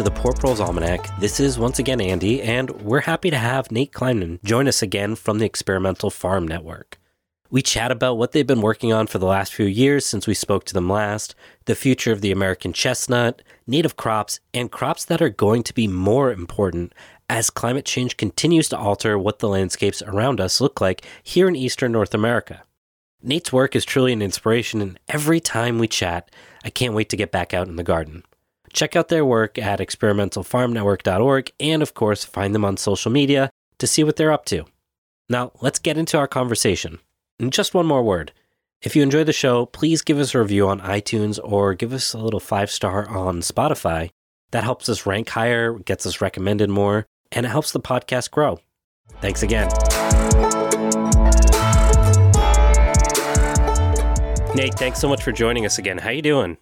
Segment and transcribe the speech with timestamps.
[0.00, 1.10] To the Poor Proles Almanac.
[1.20, 5.14] This is once again Andy, and we're happy to have Nate Kleinman join us again
[5.14, 6.98] from the Experimental Farm Network.
[7.50, 10.32] We chat about what they've been working on for the last few years since we
[10.32, 11.34] spoke to them last,
[11.66, 15.86] the future of the American chestnut, native crops, and crops that are going to be
[15.86, 16.94] more important
[17.28, 21.54] as climate change continues to alter what the landscapes around us look like here in
[21.54, 22.62] eastern North America.
[23.22, 26.30] Nate's work is truly an inspiration, and every time we chat,
[26.64, 28.22] I can't wait to get back out in the garden.
[28.72, 33.86] Check out their work at experimentalfarmnetwork.org and, of course, find them on social media to
[33.86, 34.64] see what they're up to.
[35.28, 36.98] Now, let's get into our conversation.
[37.38, 38.32] And just one more word.
[38.82, 42.14] If you enjoy the show, please give us a review on iTunes or give us
[42.14, 44.10] a little five star on Spotify.
[44.52, 48.58] That helps us rank higher, gets us recommended more, and it helps the podcast grow.
[49.20, 49.68] Thanks again.
[54.54, 55.98] Nate, thanks so much for joining us again.
[55.98, 56.56] How you doing?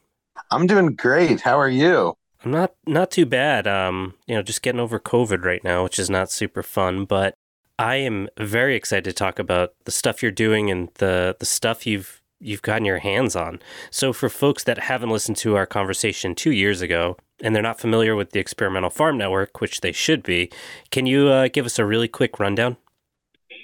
[0.50, 1.40] I'm doing great.
[1.40, 2.14] How are you?
[2.44, 3.66] I'm not not too bad.
[3.66, 7.34] Um, you know, just getting over COVID right now, which is not super fun, but
[7.78, 11.86] I am very excited to talk about the stuff you're doing and the the stuff
[11.86, 13.60] you've you've gotten your hands on.
[13.90, 17.80] So for folks that haven't listened to our conversation 2 years ago and they're not
[17.80, 20.50] familiar with the Experimental Farm Network, which they should be,
[20.92, 22.76] can you uh, give us a really quick rundown?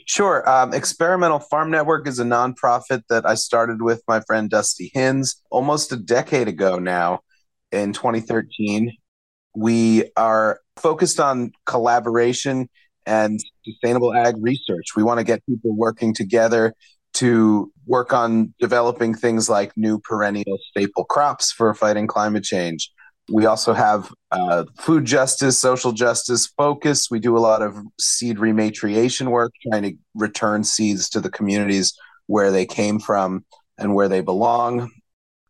[0.06, 0.48] Sure.
[0.48, 5.42] Um, Experimental Farm Network is a nonprofit that I started with my friend Dusty Hinz
[5.50, 7.20] almost a decade ago now
[7.72, 8.92] in 2013.
[9.56, 12.68] We are focused on collaboration
[13.06, 14.88] and sustainable ag research.
[14.96, 16.74] We want to get people working together
[17.14, 22.90] to work on developing things like new perennial staple crops for fighting climate change.
[23.30, 27.10] We also have uh, food justice, social justice focus.
[27.10, 31.94] We do a lot of seed rematriation work, trying to return seeds to the communities
[32.26, 33.44] where they came from
[33.78, 34.90] and where they belong.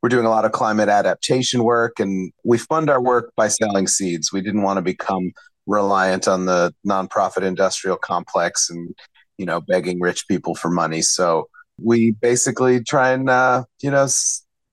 [0.03, 3.87] We're doing a lot of climate adaptation work, and we fund our work by selling
[3.87, 4.33] seeds.
[4.33, 5.33] We didn't want to become
[5.67, 8.95] reliant on the nonprofit industrial complex and
[9.39, 11.49] you know begging rich people for money so
[11.83, 14.07] we basically try and uh, you know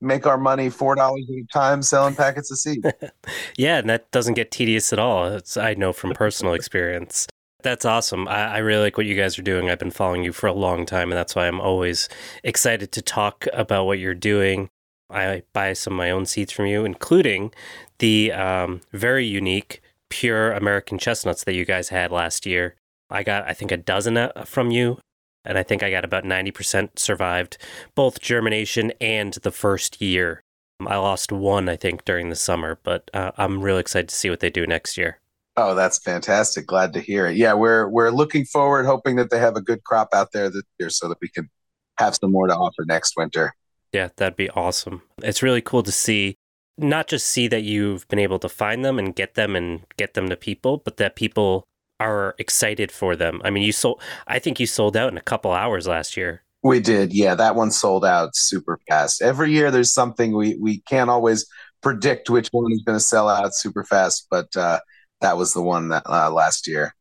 [0.01, 2.83] make our money four dollars at a time selling packets of seed
[3.57, 7.27] yeah and that doesn't get tedious at all it's, i know from personal experience
[7.63, 8.27] that's awesome.
[8.27, 9.69] I, I, really like what you guys are doing.
[9.69, 12.09] I've been following you for a long time, and that's why I'm always
[12.43, 14.69] excited to talk about what you're doing.
[15.09, 17.53] I buy some of my own seeds from you, including
[17.99, 22.75] the um, very unique pure American chestnuts that you guys had last year.
[23.09, 24.99] I got, I think, a dozen uh, from you,
[25.45, 27.57] and I think I got about 90% survived
[27.95, 30.43] both germination and the first year.
[30.85, 34.29] I lost one, I think, during the summer, but uh, I'm really excited to see
[34.29, 35.19] what they do next year.
[35.57, 36.65] Oh, that's fantastic!
[36.65, 37.35] Glad to hear it.
[37.35, 40.63] Yeah, we're we're looking forward, hoping that they have a good crop out there this
[40.79, 41.49] year, so that we can
[41.97, 43.53] have some more to offer next winter.
[43.91, 45.01] Yeah, that'd be awesome.
[45.21, 46.35] It's really cool to see
[46.77, 50.13] not just see that you've been able to find them and get them and get
[50.13, 51.65] them to people, but that people
[52.01, 53.41] are excited for them.
[53.43, 56.43] I mean, you sold, I think you sold out in a couple hours last year.
[56.63, 57.13] We did.
[57.13, 57.35] Yeah.
[57.35, 59.21] That one sold out super fast.
[59.21, 61.45] Every year there's something we, we can't always
[61.81, 64.79] predict which one is going to sell out super fast, but uh,
[65.21, 66.93] that was the one that uh, last year.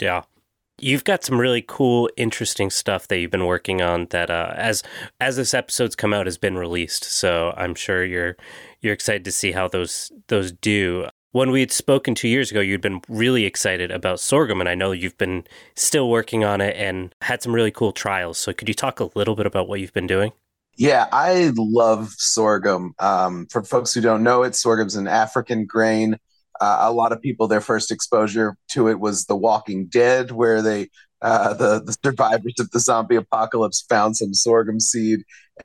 [0.00, 0.22] Yeah.
[0.78, 4.82] You've got some really cool, interesting stuff that you've been working on that, uh, as
[5.20, 7.04] as this episode's come out, has been released.
[7.04, 8.36] So I'm sure you're
[8.80, 11.06] you're excited to see how those those do.
[11.32, 14.74] When we had spoken two years ago, you'd been really excited about sorghum, and I
[14.74, 15.44] know you've been
[15.74, 18.36] still working on it and had some really cool trials.
[18.36, 20.32] So, could you talk a little bit about what you've been doing?
[20.76, 22.94] Yeah, I love sorghum.
[22.98, 26.18] Um, for folks who don't know it, sorghum's an African grain.
[26.60, 30.60] Uh, a lot of people, their first exposure to it was The Walking Dead, where
[30.60, 30.90] they
[31.22, 35.20] uh, the the survivors of the zombie apocalypse found some sorghum seed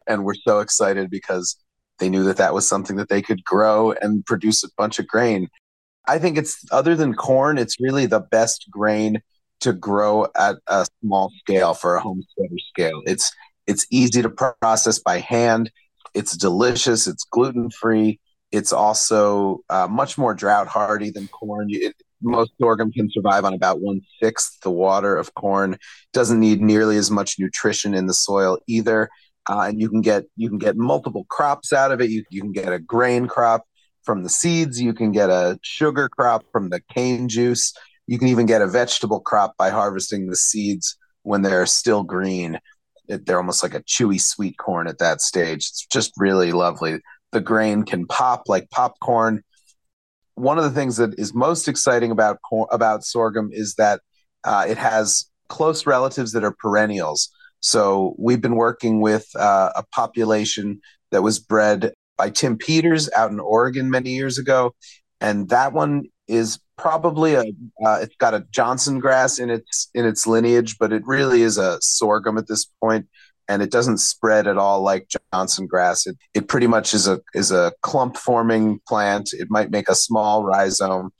[0.08, 1.58] and were so excited because
[2.00, 5.08] they knew that that was something that they could grow and produce a bunch of
[5.08, 5.50] grain.
[6.08, 9.22] I think it's other than corn, it's really the best grain
[9.62, 13.02] to grow at a small scale for a homesteader scale.
[13.06, 13.32] It's
[13.66, 15.72] it's easy to process by hand.
[16.14, 17.08] It's delicious.
[17.08, 18.20] It's gluten free.
[18.52, 21.68] It's also uh, much more drought hardy than corn.
[21.70, 25.78] It, most sorghum can survive on about one sixth the water of corn.
[26.14, 29.10] Doesn't need nearly as much nutrition in the soil either
[29.50, 32.10] uh, and you can get you can get multiple crops out of it.
[32.10, 33.66] You you can get a grain crop
[34.04, 34.82] from the seeds.
[34.82, 37.74] You can get a sugar crop from the cane juice.
[38.08, 42.60] You can even get a vegetable crop by harvesting the seeds when they're still green.
[43.10, 45.58] It, they're almost like a chewy sweet corn at that stage.
[45.58, 47.00] It's just really lovely.
[47.32, 49.44] The grain can pop like popcorn.
[50.36, 52.38] One of the things that is most exciting about
[52.72, 54.02] about sorghum is that
[54.44, 57.30] uh, it has close relatives that are perennials.
[57.60, 60.82] So we've been working with uh, a population
[61.12, 64.74] that was bred by Tim Peters out in Oregon many years ago.
[65.22, 67.42] and that one is probably a
[67.86, 71.58] uh, it's got a Johnson grass in its in its lineage, but it really is
[71.58, 73.08] a sorghum at this point,
[73.48, 76.06] and it doesn't spread at all like Johnson grass.
[76.08, 79.30] It it pretty much is a is a clump forming plant.
[79.34, 81.12] It might make a small rhizome,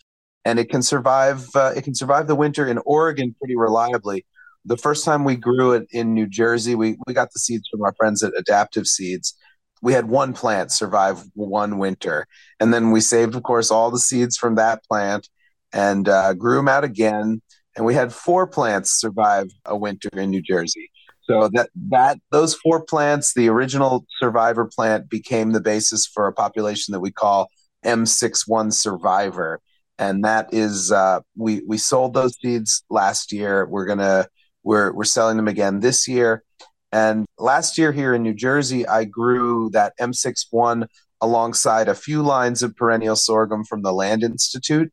[0.46, 4.26] and it can survive uh, it can survive the winter in Oregon pretty reliably.
[4.68, 7.82] The first time we grew it in New Jersey, we we got the seeds from
[7.84, 9.34] our friends at Adaptive Seeds.
[9.82, 12.28] We had one plant survive one winter
[12.60, 15.30] and then we saved of course all the seeds from that plant
[15.72, 17.42] and uh, grew them out again.
[17.76, 20.90] And we had four plants survive a winter in new jersey.
[21.24, 26.34] So that that those four plants the original survivor plant became the basis for a
[26.34, 27.48] population that we call
[27.86, 29.62] m61 survivor.
[30.00, 33.66] And that is uh, we we sold those seeds last year.
[33.66, 34.28] We're gonna
[34.68, 36.44] we're we're selling them again this year
[36.92, 40.88] and last year here in New Jersey, I grew that M61
[41.20, 44.92] alongside a few lines of perennial sorghum from the Land Institute.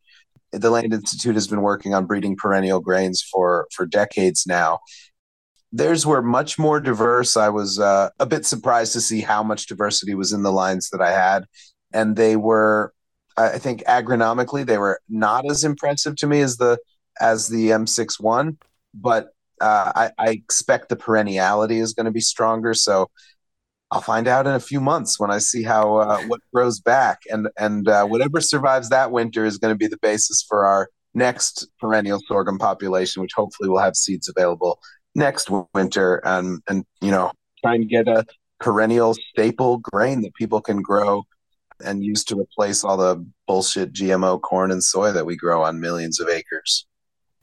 [0.53, 4.81] The Land Institute has been working on breeding perennial grains for, for decades now.
[5.73, 7.37] Theirs were much more diverse.
[7.37, 10.91] I was uh, a bit surprised to see how much diversity was in the lines
[10.91, 11.47] that I had.
[11.93, 12.93] And they were,
[13.37, 16.79] I think, agronomically, they were not as impressive to me as the
[17.21, 18.57] as the M61,
[18.93, 22.75] but uh, I, I, expect the perenniality is going to be stronger.
[22.75, 23.11] So
[23.91, 27.21] I'll find out in a few months when I see how uh, what grows back,
[27.31, 30.89] and and uh, whatever survives that winter is going to be the basis for our
[31.15, 34.81] next perennial sorghum population, which hopefully will have seeds available
[35.15, 37.31] next winter, and and you know
[37.63, 38.25] try and get a
[38.59, 41.23] perennial staple grain that people can grow
[41.85, 45.81] and use to replace all the bullshit GMO corn and soy that we grow on
[45.81, 46.87] millions of acres.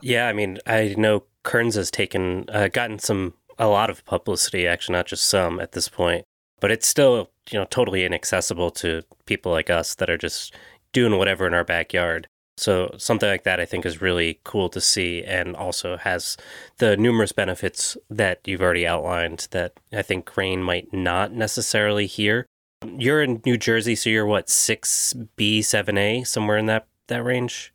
[0.01, 4.67] Yeah, I mean, I know Kernza has taken uh, gotten some a lot of publicity,
[4.67, 6.25] actually, not just some at this point,
[6.59, 10.55] but it's still you know totally inaccessible to people like us that are just
[10.93, 12.27] doing whatever in our backyard.
[12.57, 16.37] So something like that, I think, is really cool to see, and also has
[16.77, 22.45] the numerous benefits that you've already outlined that I think grain might not necessarily hear.
[22.85, 27.23] You're in New Jersey, so you're what six B, seven A, somewhere in that that
[27.23, 27.70] range.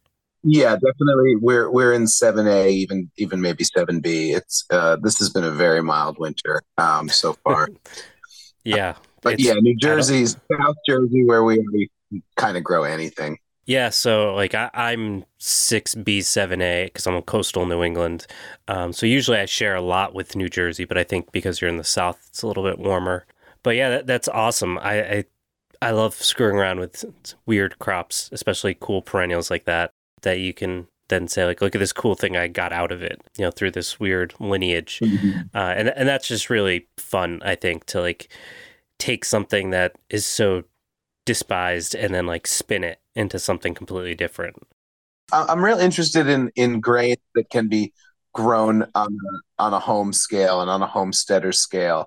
[0.48, 1.34] Yeah, definitely.
[1.34, 4.31] We're we're in seven A, even even maybe seven B.
[4.31, 7.69] It's uh, this has been a very mild winter um, so far.
[8.64, 13.38] yeah, but yeah, New Jersey's South Jersey, where we, we kind of grow anything.
[13.64, 18.28] Yeah, so like I, am six B seven A because I'm a coastal New England.
[18.69, 21.70] Um, so usually I share a lot with New Jersey, but I think because you're
[21.70, 23.26] in the South, it's a little bit warmer.
[23.64, 24.78] But yeah, that, that's awesome.
[24.78, 25.25] I, I
[25.82, 27.04] I love screwing around with
[27.46, 29.92] weird crops, especially cool perennials like that
[30.26, 33.00] that you can then say like look at this cool thing i got out of
[33.00, 34.99] it you know through this weird lineage.
[35.02, 35.38] Mm-hmm.
[35.55, 38.28] uh, and, and that's just really fun i think to like
[38.99, 40.64] take something that is so
[41.25, 44.56] despised and then like spin it into something completely different.
[45.32, 47.93] I'm real interested in in grains that can be
[48.32, 52.06] grown on a, on a home scale and on a homesteader scale.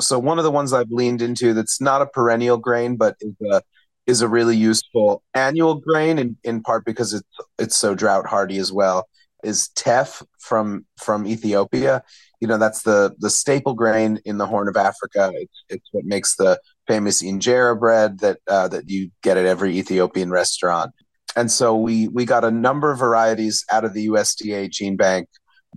[0.00, 3.34] So one of the ones i've leaned into that's not a perennial grain but is
[3.50, 3.62] a
[4.06, 7.28] is a really useful annual grain, in, in part because it's
[7.58, 9.08] it's so drought hardy as well.
[9.44, 12.02] Is teff from from Ethiopia?
[12.40, 15.32] You know that's the the staple grain in the Horn of Africa.
[15.34, 19.78] It's, it's what makes the famous injera bread that uh, that you get at every
[19.78, 20.92] Ethiopian restaurant.
[21.36, 25.28] And so we we got a number of varieties out of the USDA gene bank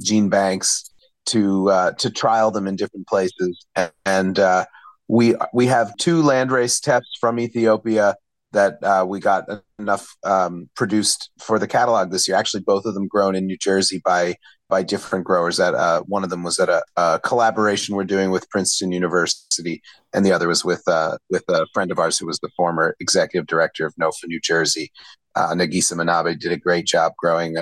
[0.01, 0.89] gene banks
[1.27, 4.65] to uh, to trial them in different places and, and uh,
[5.07, 8.15] we we have two landrace teffs from Ethiopia
[8.53, 9.45] that uh, we got
[9.79, 12.37] enough um, produced for the catalog this year.
[12.37, 14.35] Actually, both of them grown in New Jersey by
[14.69, 15.57] by different growers.
[15.57, 19.81] That uh, one of them was at a, a, collaboration we're doing with Princeton University,
[20.13, 22.95] and the other was with uh, with a friend of ours who was the former
[22.99, 24.91] executive director of NOFA New Jersey.
[25.35, 27.57] Uh, Nagisa Manabe did a great job growing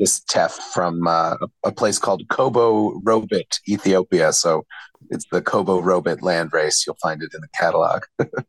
[0.00, 4.32] this teff from uh, a place called Kobo Robit, Ethiopia.
[4.32, 4.64] So
[5.10, 6.84] it's the Kobo Robit land race.
[6.86, 8.02] You'll find it in the catalog.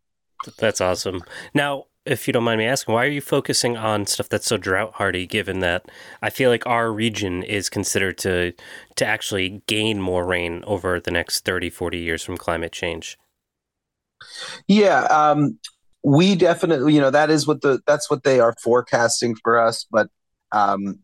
[0.57, 1.21] that's awesome.
[1.53, 4.57] Now, if you don't mind me asking, why are you focusing on stuff that's so
[4.57, 5.27] drought hardy?
[5.27, 5.85] Given that
[6.21, 8.53] I feel like our region is considered to
[8.95, 13.17] to actually gain more rain over the next 30, 40 years from climate change.
[14.67, 15.59] Yeah, um,
[16.03, 19.85] we definitely, you know, that is what the that's what they are forecasting for us.
[19.91, 20.09] But
[20.51, 20.99] um,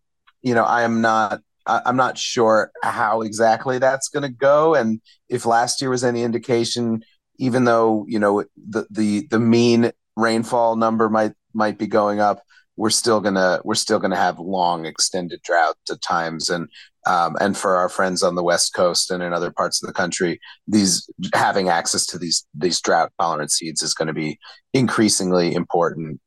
[0.48, 5.02] you know, I am not I'm not sure how exactly that's going to go, and
[5.28, 7.04] if last year was any indication,
[7.38, 12.42] even though you know the the the mean rainfall number might might be going up,
[12.78, 16.70] we're still gonna we're still gonna have long extended droughts at times, and
[17.06, 19.94] um, and for our friends on the west coast and in other parts of the
[19.94, 24.40] country, these having access to these these drought tolerant seeds is going to be
[24.74, 26.22] increasingly important.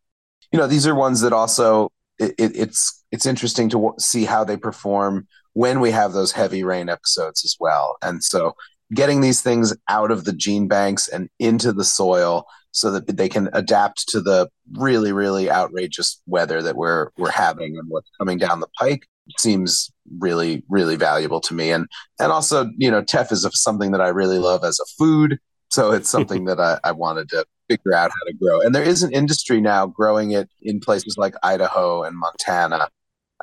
[0.52, 4.24] You know, these are ones that also it, it, it's it's interesting to w- see
[4.24, 7.96] how they perform when we have those heavy rain episodes as well.
[8.02, 8.54] And so
[8.94, 13.28] getting these things out of the gene banks and into the soil so that they
[13.28, 18.38] can adapt to the really really outrageous weather that we're we're having and what's coming
[18.38, 19.06] down the pike
[19.38, 21.86] seems really really valuable to me and
[22.20, 25.92] and also you know teff is something that i really love as a food so
[25.92, 29.02] it's something that I, I wanted to figure out how to grow and there is
[29.02, 32.88] an industry now growing it in places like idaho and montana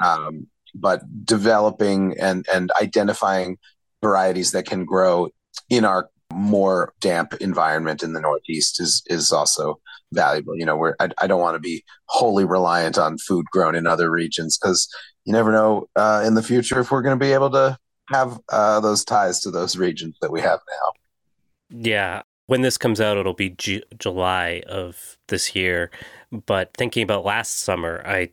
[0.04, 3.58] um, but developing and and identifying
[4.02, 5.30] varieties that can grow
[5.70, 9.80] in our more damp environment in the Northeast is is also
[10.14, 10.56] valuable.
[10.56, 13.88] You know, where I, I don't want to be wholly reliant on food grown in
[13.88, 14.88] other regions because
[15.26, 17.78] you never know uh, in the future if we're going to be able to
[18.10, 21.82] have uh, those ties to those regions that we have now.
[21.82, 22.22] Yeah.
[22.48, 25.92] When this comes out, it'll be G- July of this year.
[26.32, 28.32] But thinking about last summer, I,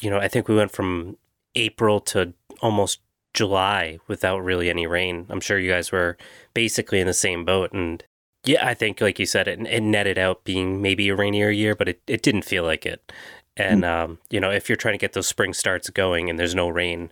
[0.00, 1.16] you know, I think we went from
[1.54, 3.00] April to almost
[3.34, 5.26] July without really any rain.
[5.28, 6.16] I'm sure you guys were
[6.54, 7.72] basically in the same boat.
[7.72, 8.02] And
[8.44, 11.74] yeah, I think, like you said, it, it netted out being maybe a rainier year,
[11.74, 13.12] but it, it didn't feel like it.
[13.56, 13.88] And, mm.
[13.88, 16.68] um, you know, if you're trying to get those spring starts going and there's no
[16.68, 17.10] rain,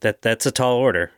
[0.00, 1.10] that that's a tall order.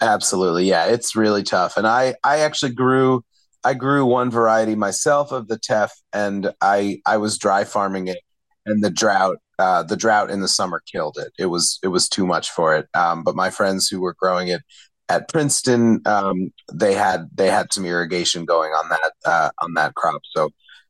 [0.00, 0.64] Absolutely.
[0.66, 1.76] Yeah, it's really tough.
[1.76, 3.24] And I, I actually grew,
[3.62, 8.18] I grew one variety myself of the teff and I, I was dry farming it
[8.66, 11.32] and the drought uh, the drought in the summer killed it.
[11.38, 12.88] It was it was too much for it.
[12.94, 14.62] Um, but my friends who were growing it
[15.10, 19.94] at Princeton, um, they had they had some irrigation going on that uh, on that
[19.96, 20.48] crop, so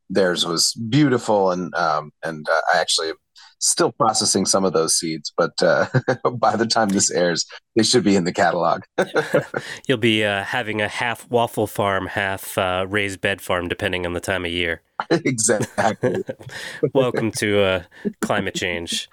[0.09, 1.51] theirs was beautiful.
[1.51, 3.11] And um, and uh, I actually
[3.61, 5.87] still processing some of those seeds, but uh,
[6.35, 8.83] by the time this airs, they should be in the catalog.
[9.87, 14.15] You'll be uh, having a half waffle farm, half uh, raised bed farm, depending on
[14.15, 14.83] the time of year.
[15.11, 16.25] exactly.
[16.93, 17.83] Welcome to uh,
[18.21, 19.09] climate change.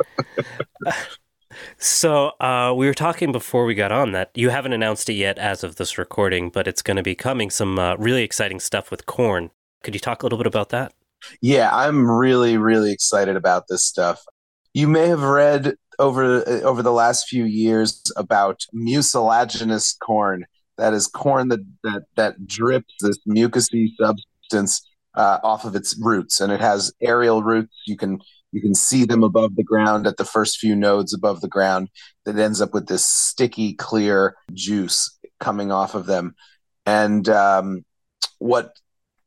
[1.78, 5.38] So uh, we were talking before we got on that you haven't announced it yet
[5.38, 8.92] as of this recording, but it's going to be coming some uh, really exciting stuff
[8.92, 9.52] with corn.
[9.84, 10.94] Could you talk a little bit about that?
[11.42, 14.24] Yeah, I'm really, really excited about this stuff.
[14.78, 20.46] You may have read over over the last few years about mucilaginous corn.
[20.78, 26.40] That is corn that that that drips this mucousy substance uh, off of its roots,
[26.40, 27.74] and it has aerial roots.
[27.88, 28.20] You can
[28.52, 31.90] you can see them above the ground at the first few nodes above the ground.
[32.26, 36.36] That ends up with this sticky, clear juice coming off of them.
[36.86, 37.84] And um,
[38.38, 38.74] what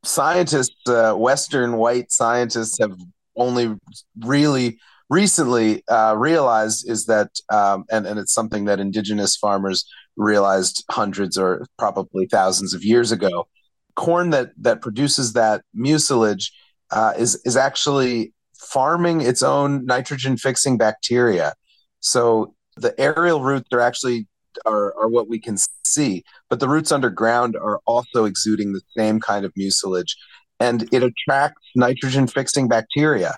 [0.05, 2.97] scientists, uh, Western white scientists, have
[3.35, 3.77] only
[4.21, 4.79] really
[5.11, 9.85] recently uh, realized is that, um, and, and it's something that indigenous farmers
[10.17, 13.49] realized hundreds or probably thousands of years ago.
[13.97, 16.53] Corn that that produces that mucilage
[16.91, 21.55] uh, is is actually farming its own nitrogen fixing bacteria.
[21.99, 24.27] So the aerial roots are actually
[24.65, 29.21] are, are what we can see, but the roots underground are also exuding the same
[29.21, 30.17] kind of mucilage,
[30.61, 33.35] and it attracts nitrogen fixing bacteria.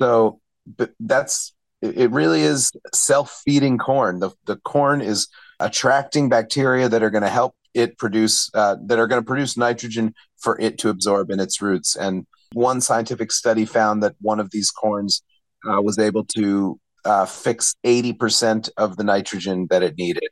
[0.00, 4.20] So but that's it really is self-feeding corn.
[4.20, 5.26] The, the corn is
[5.58, 9.56] attracting bacteria that are going to help it produce uh, that are going to produce
[9.56, 11.96] nitrogen for it to absorb in its roots.
[11.96, 15.22] And one scientific study found that one of these corns
[15.68, 20.28] uh, was able to uh, fix 80% of the nitrogen that it needed.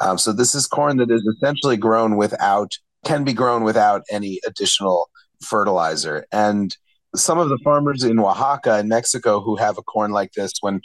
[0.00, 2.72] Um, so this is corn that is essentially grown without
[3.04, 5.10] can be grown without any additional
[5.42, 6.26] fertilizer.
[6.32, 6.74] And
[7.14, 10.80] some of the farmers in Oaxaca in Mexico who have a corn like this, when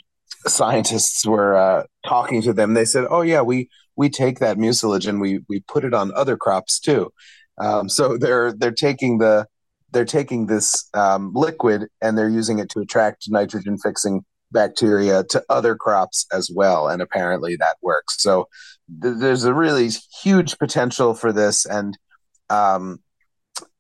[0.48, 5.08] scientists were uh, talking to them, they said, "Oh yeah, we we take that mucilage
[5.08, 7.12] and we we put it on other crops too."
[7.60, 9.48] Um, so they're they're taking the
[9.92, 15.44] they're taking this um, liquid and they're using it to attract nitrogen fixing bacteria to
[15.50, 18.22] other crops as well, and apparently that works.
[18.22, 18.48] So
[19.02, 19.90] th- there's a really
[20.22, 21.98] huge potential for this, and
[22.50, 23.00] um,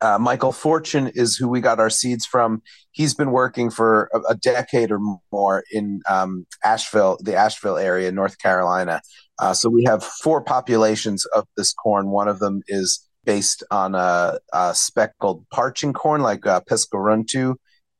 [0.01, 2.62] uh, Michael Fortune is who we got our seeds from.
[2.91, 5.00] He's been working for a, a decade or
[5.31, 9.01] more in um, Asheville, the Asheville area, North Carolina.
[9.39, 12.09] Uh, so we have four populations of this corn.
[12.09, 17.55] One of them is based on a, a speckled parching corn, like uh, Piscorunto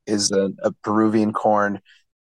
[0.08, 1.80] is a, a Peruvian corn.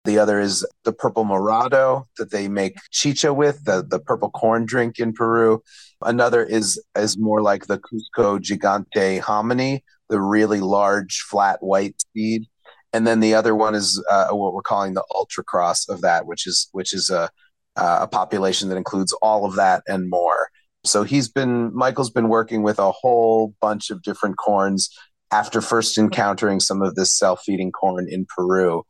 [0.05, 4.67] The other is the purple morado that they make chicha with, the, the purple corn
[4.67, 5.63] drink in Peru.
[6.03, 12.45] Another is is more like the Cusco Gigante hominy, the really large flat white seed.
[12.93, 16.27] And then the other one is uh, what we're calling the ultra cross of that,
[16.27, 17.31] which is which is a
[17.77, 20.49] a population that includes all of that and more.
[20.85, 24.91] So he's been Michael's been working with a whole bunch of different corns
[25.33, 28.85] after first encountering some of this self-feeding corn in Peru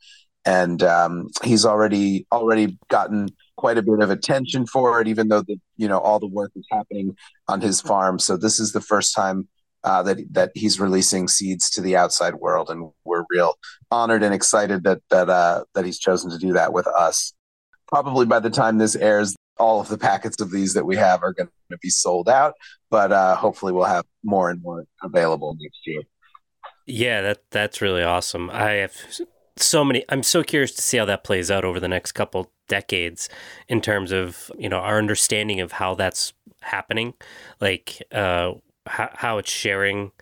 [0.45, 5.43] and um, he's already already gotten quite a bit of attention for it, even though
[5.43, 7.17] the you know all the work is happening
[7.49, 8.19] on his farm.
[8.19, 9.49] So this is the first time
[9.85, 13.55] uh, that that he's releasing seeds to the outside world, and we're real
[13.91, 17.33] honored and excited that that uh, that he's chosen to do that with us.
[17.87, 21.23] Probably by the time this airs, all of the packets of these that we have
[21.23, 22.55] are going to be sold out,
[22.91, 26.03] but uh, hopefully we'll have more and more available next year.
[26.87, 28.51] Yeah, that that's really awesome.
[28.51, 28.97] I have
[29.57, 30.05] so many.
[30.09, 33.29] I'm so curious to see how that plays out over the next couple decades
[33.69, 36.33] in terms of you know our understanding of how that's
[36.63, 37.15] happening,
[37.61, 38.53] like uh,
[38.87, 40.13] how how it's sharing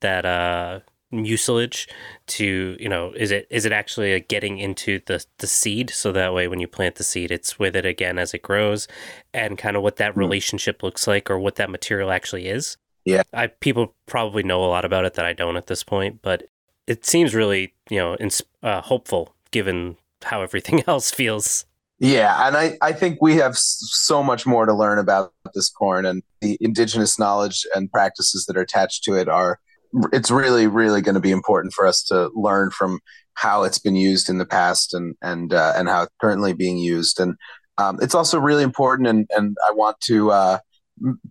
[0.00, 0.80] that uh
[1.12, 1.88] mucilage
[2.26, 6.34] to you know is it is it actually getting into the the seed so that
[6.34, 8.88] way when you plant the seed it's with it again as it grows
[9.32, 10.16] and kind of what that mm.
[10.16, 14.66] relationship looks like or what that material actually is yeah i people probably know a
[14.66, 16.48] lot about it that i don't at this point but
[16.86, 21.64] it seems really you know ins- uh, hopeful given how everything else feels.
[21.98, 26.04] Yeah and i i think we have so much more to learn about this corn
[26.04, 29.58] and the indigenous knowledge and practices that are attached to it are
[30.12, 33.00] it's really really going to be important for us to learn from
[33.36, 36.78] how it's been used in the past and and uh, and how it's currently being
[36.78, 37.20] used.
[37.20, 37.36] And
[37.78, 40.58] um, it's also really important and and I want to uh,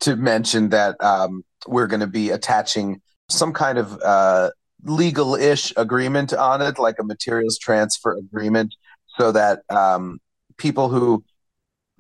[0.01, 4.51] to mention that um, we're going to be attaching some kind of uh,
[4.83, 8.75] legal-ish agreement on it like a materials transfer agreement
[9.17, 10.19] so that um,
[10.57, 11.23] people who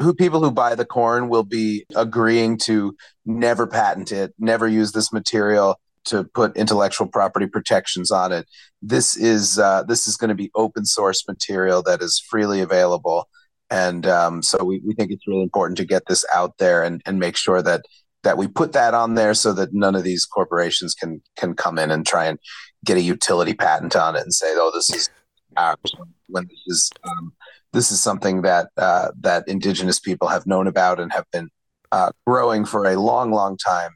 [0.01, 2.93] who people who buy the corn will be agreeing to
[3.25, 8.47] never patent it never use this material to put intellectual property protections on it.
[8.81, 13.27] This is uh, this is going to be open source material that is freely available,
[13.69, 17.01] and um, so we, we think it's really important to get this out there and,
[17.05, 17.85] and make sure that
[18.25, 21.79] that we put that on there so that none of these corporations can can come
[21.79, 22.37] in and try and
[22.83, 25.09] get a utility patent on it and say, oh, this is
[25.55, 25.77] ours
[26.27, 27.31] when this is um,
[27.71, 31.49] this is something that uh, that indigenous people have known about and have been
[31.93, 33.91] uh, growing for a long, long time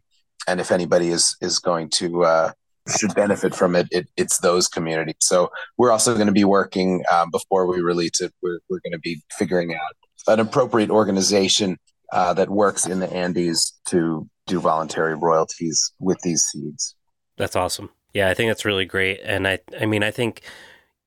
[0.49, 2.51] and if anybody is is going to uh,
[2.97, 5.15] should benefit from it, it, it's those communities.
[5.19, 8.33] So we're also going to be working um, before we release it.
[8.41, 9.95] We're we're going to be figuring out
[10.27, 11.77] an appropriate organization
[12.11, 16.95] uh, that works in the Andes to do voluntary royalties with these seeds.
[17.37, 17.89] That's awesome.
[18.13, 19.19] Yeah, I think that's really great.
[19.23, 20.41] And I I mean I think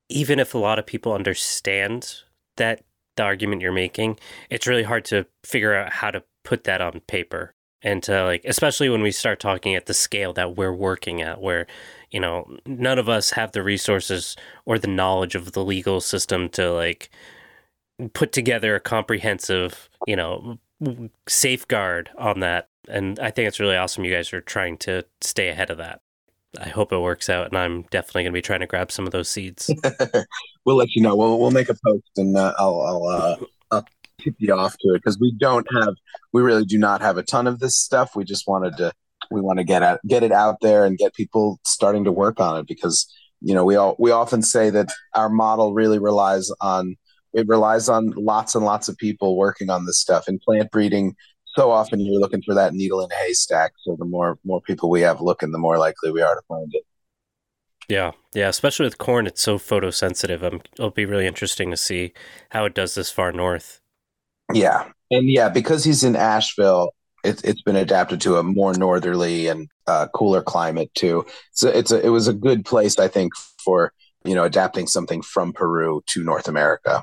[0.09, 2.15] even if a lot of people understand
[2.57, 2.85] that
[3.17, 4.19] the argument you're making,
[4.51, 8.43] it's really hard to figure out how to put that on paper and to like
[8.45, 11.67] especially when we start talking at the scale that we're working at where
[12.11, 16.49] you know none of us have the resources or the knowledge of the legal system
[16.49, 17.11] to like
[18.13, 20.59] put together a comprehensive you know
[21.29, 22.69] safeguard on that.
[22.89, 26.01] And i think it's really awesome you guys are trying to stay ahead of that.
[26.61, 29.07] I hope it works out and i'm definitely going to be trying to grab some
[29.07, 29.71] of those seeds.
[30.65, 31.17] We'll let you know.
[31.17, 33.37] We'll, we'll make a post and uh, i'll i'll uh,
[34.23, 35.95] tip you off to it because we don't have
[36.33, 38.17] we really do not have a ton of this stuff.
[38.17, 38.93] We just wanted to
[39.31, 42.41] we want to get out get it out there and get people starting to work
[42.41, 46.51] on it because you know we all we often say that our model really relies
[46.61, 46.97] on
[47.33, 51.15] it relies on lots and lots of people working on this stuff in plant breeding
[51.45, 54.91] so often you're looking for that needle in a haystack so the more more people
[54.91, 56.85] we have looking the more likely we are to find it
[57.89, 60.43] yeah, yeah, especially with corn, it's so photosensitive.
[60.43, 62.13] Um, it'll be really interesting to see
[62.51, 63.81] how it does this far north.
[64.53, 69.49] Yeah, and yeah, because he's in Asheville, it's it's been adapted to a more northerly
[69.49, 71.27] and uh, cooler climate too.
[71.53, 73.93] So it's a it was a good place, I think, for
[74.25, 77.03] you know adapting something from Peru to North America.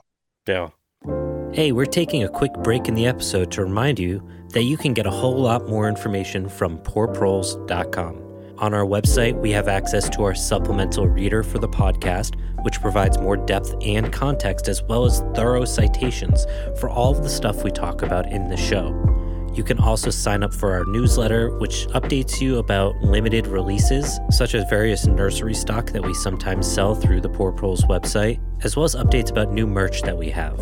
[1.51, 4.93] Hey, we're taking a quick break in the episode to remind you that you can
[4.93, 8.29] get a whole lot more information from poorproles.com.
[8.59, 13.17] On our website, we have access to our supplemental reader for the podcast, which provides
[13.17, 16.45] more depth and context as well as thorough citations
[16.79, 19.18] for all of the stuff we talk about in the show.
[19.53, 24.55] You can also sign up for our newsletter, which updates you about limited releases, such
[24.55, 28.85] as various nursery stock that we sometimes sell through the Poor Proles website, as well
[28.85, 30.59] as updates about new merch that we have.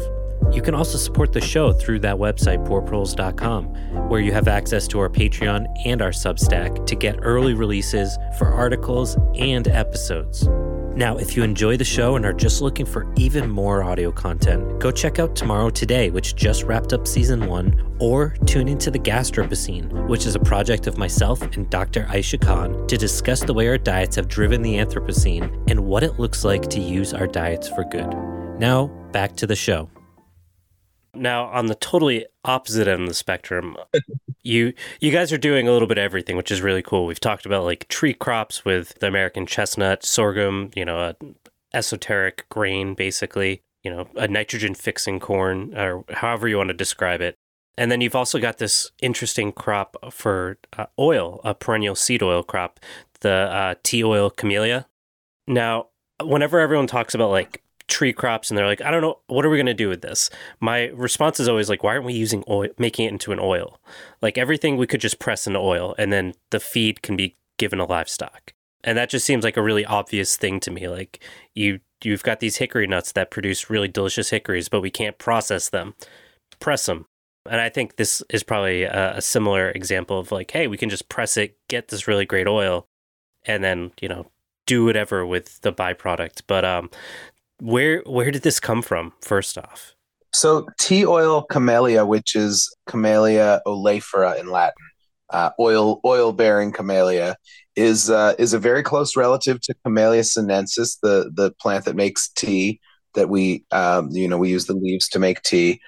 [0.52, 3.65] You can also support the show through that website, poorproles.com,
[4.10, 8.47] where you have access to our Patreon and our Substack to get early releases for
[8.47, 10.47] articles and episodes.
[10.97, 14.79] Now, if you enjoy the show and are just looking for even more audio content,
[14.79, 18.97] go check out Tomorrow Today, which just wrapped up season one, or tune into the
[18.97, 22.05] Gastropocene, which is a project of myself and Dr.
[22.05, 26.17] Aisha Khan to discuss the way our diets have driven the Anthropocene and what it
[26.19, 28.12] looks like to use our diets for good.
[28.60, 29.91] Now, back to the show.
[31.21, 33.75] Now, on the totally opposite end of the spectrum,
[34.43, 37.06] you you guys are doing a little bit of everything, which is really cool.
[37.06, 41.13] We've talked about like tree crops with the American chestnut, sorghum, you know,
[41.73, 43.62] esoteric grain basically.
[43.84, 47.36] you know, a nitrogen fixing corn or however you want to describe it.
[47.77, 52.43] And then you've also got this interesting crop for uh, oil, a perennial seed oil
[52.43, 52.82] crop,
[53.21, 54.88] the uh, tea oil camellia.
[55.47, 55.88] Now,
[56.21, 59.50] whenever everyone talks about like tree crops and they're like, I don't know, what are
[59.50, 60.30] we going to do with this?
[60.60, 63.80] My response is always like, why aren't we using oil, making it into an oil?
[64.21, 67.80] Like everything we could just press into oil and then the feed can be given
[67.80, 68.54] to livestock.
[68.84, 70.88] And that just seems like a really obvious thing to me.
[70.88, 71.23] Like
[71.54, 75.69] you, you've got these hickory nuts that produce really delicious hickories, but we can't process
[75.69, 75.95] them.
[76.60, 77.06] Press them.
[77.50, 80.89] And I think this is probably a, a similar example of like, hey, we can
[80.89, 82.88] just press it, get this really great oil,
[83.45, 84.28] and then you know
[84.65, 86.41] do whatever with the byproduct.
[86.45, 86.89] But um,
[87.60, 89.13] where where did this come from?
[89.22, 89.96] First off,
[90.34, 94.86] so tea oil camellia, which is Camellia oleifera in Latin,
[95.30, 97.36] uh, oil oil bearing camellia,
[97.76, 102.30] is uh, is a very close relative to Camellia sinensis, the the plant that makes
[102.30, 102.80] tea.
[103.15, 105.82] That we um, you know we use the leaves to make tea.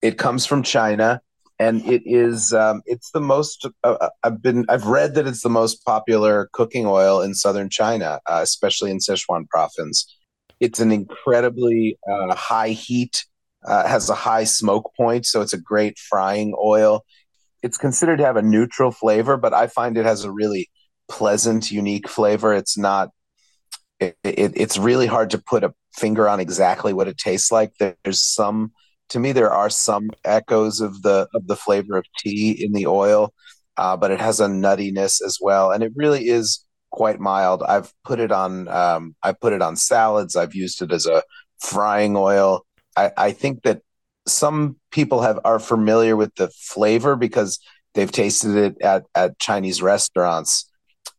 [0.00, 1.20] It comes from China
[1.62, 5.42] and it is um, it's the most uh, uh, I've been I've read that it's
[5.42, 10.06] the most popular cooking oil in southern China, uh, especially in Sichuan province.
[10.62, 13.24] It's an incredibly uh, high heat,
[13.66, 17.04] uh, has a high smoke point, so it's a great frying oil.
[17.64, 20.70] It's considered to have a neutral flavor, but I find it has a really
[21.08, 22.54] pleasant, unique flavor.
[22.54, 23.10] It's not.
[23.98, 27.72] It, it, it's really hard to put a finger on exactly what it tastes like.
[27.80, 28.70] There's some
[29.08, 32.86] to me there are some echoes of the of the flavor of tea in the
[32.86, 33.34] oil
[33.76, 37.62] uh, but it has a nuttiness as well and it really is quite mild.
[37.62, 40.36] I've put it on um, i put it on salads.
[40.36, 41.22] I've used it as a
[41.58, 42.64] frying oil.
[42.96, 43.82] I, I think that
[44.28, 47.58] some people have are familiar with the flavor because
[47.94, 50.70] they've tasted it at, at chinese restaurants.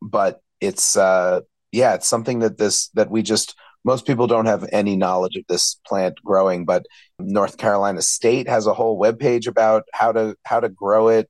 [0.01, 3.55] But it's uh yeah it's something that this that we just
[3.86, 6.86] most people don't have any knowledge of this plant growing, but
[7.19, 11.29] North Carolina State has a whole webpage about how to how to grow it.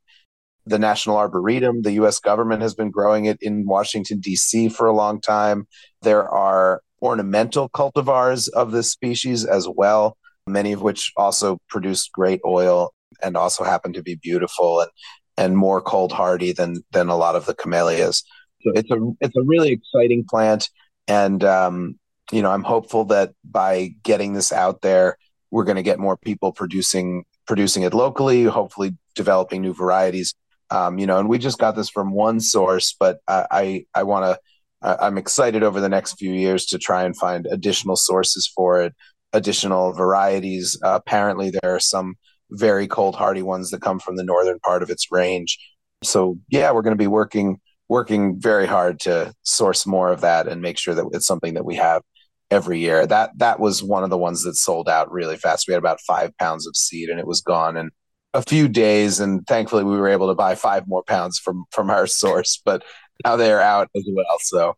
[0.66, 4.70] The National Arboretum, the US government has been growing it in Washington D.C.
[4.70, 5.68] for a long time.
[6.02, 12.40] There are ornamental cultivars of this species as well, many of which also produce great
[12.46, 14.90] oil and also happen to be beautiful and
[15.36, 18.24] and more cold hardy than than a lot of the camellias.
[18.62, 20.70] So it's a it's a really exciting plant,
[21.08, 22.00] and um,
[22.32, 25.18] you know, I'm hopeful that by getting this out there,
[25.52, 28.44] we're going to get more people producing producing it locally.
[28.46, 30.34] Hopefully, developing new varieties.
[30.70, 34.04] Um, you know, and we just got this from one source, but I I, I
[34.04, 34.40] want to.
[34.86, 38.94] I'm excited over the next few years to try and find additional sources for it,
[39.32, 40.78] additional varieties.
[40.84, 42.16] Uh, apparently, there are some
[42.52, 45.58] very cold hardy ones that come from the northern part of its range.
[46.04, 50.48] So yeah, we're going to be working working very hard to source more of that
[50.48, 52.02] and make sure that it's something that we have
[52.50, 53.06] every year.
[53.06, 55.68] That that was one of the ones that sold out really fast.
[55.68, 57.90] We had about five pounds of seed and it was gone in
[58.34, 59.20] a few days.
[59.20, 62.84] And thankfully we were able to buy five more pounds from from our source, but
[63.24, 64.38] now they're out as well.
[64.40, 64.76] So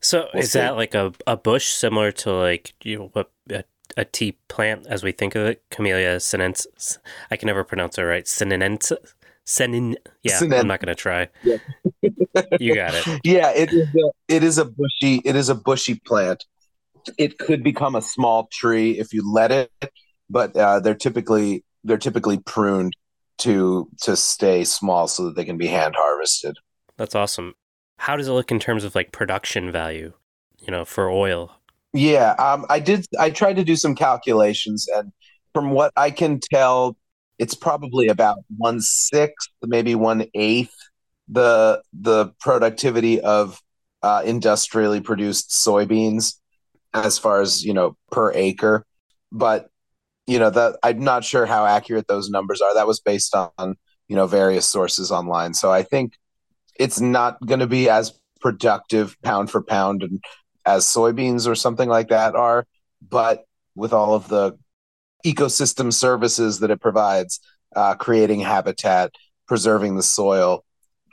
[0.00, 0.58] So we'll is see.
[0.58, 3.64] that like a, a bush similar to like you know what a,
[3.96, 5.62] a tea plant as we think of it?
[5.70, 6.98] Camellia sinensis.
[7.30, 8.24] I can never pronounce it right.
[8.24, 8.98] Sinensis.
[9.46, 9.96] Senin.
[10.22, 11.28] Yeah, I'm not going to try.
[11.42, 11.56] Yeah.
[12.60, 13.20] you got it.
[13.24, 13.88] Yeah, it is.
[13.94, 15.22] A, it is a bushy.
[15.24, 16.44] It is a bushy plant.
[17.16, 19.72] It could become a small tree if you let it,
[20.28, 22.94] but uh, they're typically they're typically pruned
[23.38, 26.56] to to stay small so that they can be hand harvested.
[26.96, 27.54] That's awesome.
[27.98, 30.12] How does it look in terms of like production value?
[30.60, 31.52] You know, for oil.
[31.92, 33.06] Yeah, um, I did.
[33.18, 35.12] I tried to do some calculations, and
[35.54, 36.96] from what I can tell,
[37.38, 40.74] it's probably about one sixth, maybe one eighth
[41.28, 43.60] the the productivity of
[44.02, 46.34] uh, industrially produced soybeans
[46.94, 48.86] as far as you know per acre.
[49.30, 49.70] But
[50.28, 52.74] you know that I'm not sure how accurate those numbers are.
[52.74, 53.76] That was based on
[54.08, 55.54] you know various sources online.
[55.54, 56.12] So I think
[56.78, 60.22] it's not going to be as productive pound for pound and
[60.66, 62.66] as soybeans or something like that are.
[63.00, 64.58] But with all of the
[65.24, 67.40] ecosystem services that it provides,
[67.74, 69.14] uh, creating habitat,
[69.46, 70.62] preserving the soil,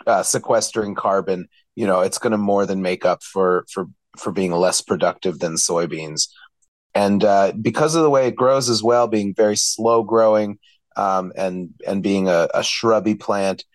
[0.05, 4.31] uh, sequestering carbon, you know, it's going to more than make up for for for
[4.31, 6.27] being less productive than soybeans.
[6.95, 10.57] And uh, because of the way it grows as well, being very slow growing
[10.95, 13.65] um, and and being a, a shrubby plant,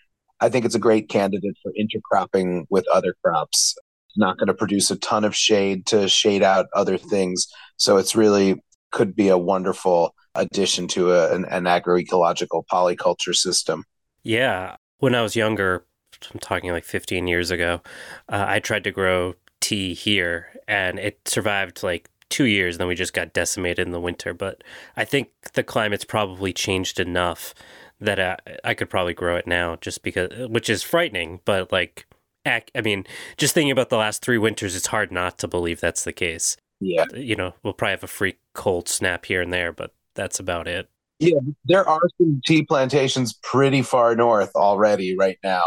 [0.41, 3.77] I think it's a great candidate for intercropping with other crops.
[4.09, 7.99] It's not going to produce a ton of shade to shade out other things, so
[7.99, 13.85] it's really could be a wonderful addition to a, an, an agroecological polyculture system.
[14.23, 14.77] Yeah.
[14.99, 15.85] When I was younger,
[16.33, 17.83] I'm talking like 15 years ago,
[18.29, 22.95] uh, I tried to grow tea here and it survived like two years, then we
[22.95, 24.33] just got decimated in the winter.
[24.33, 24.65] But
[24.97, 27.55] I think the climate's probably changed enough
[28.01, 31.41] that I, I could probably grow it now, just because, which is frightening.
[31.45, 32.07] But like,
[32.47, 36.05] I mean, just thinking about the last three winters, it's hard not to believe that's
[36.05, 36.57] the case.
[36.81, 40.41] Yeah, you know, we'll probably have a freak cold snap here and there, but that's
[40.41, 40.89] about it.
[41.19, 45.65] Yeah, there are some tea plantations pretty far north already right now.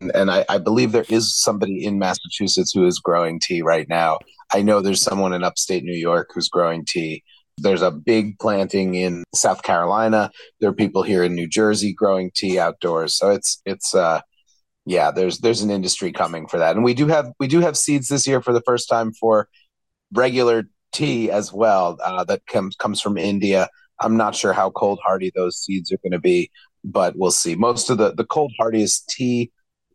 [0.00, 4.18] And I, I, believe there is somebody in Massachusetts who is growing tea right now.
[4.52, 7.22] I know there's someone in upstate New York who's growing tea.
[7.58, 10.30] There's a big planting in South Carolina.
[10.60, 13.16] There are people here in New Jersey growing tea outdoors.
[13.16, 14.20] So it's it's uh
[14.86, 16.74] yeah, there's there's an industry coming for that.
[16.74, 19.48] And we do have we do have seeds this year for the first time for
[20.12, 23.68] regular tea as well uh, that comes comes from India.
[24.00, 26.50] I'm not sure how cold hardy those seeds are going to be,
[26.84, 27.54] but we'll see.
[27.54, 29.50] Most of the the cold hardiest tea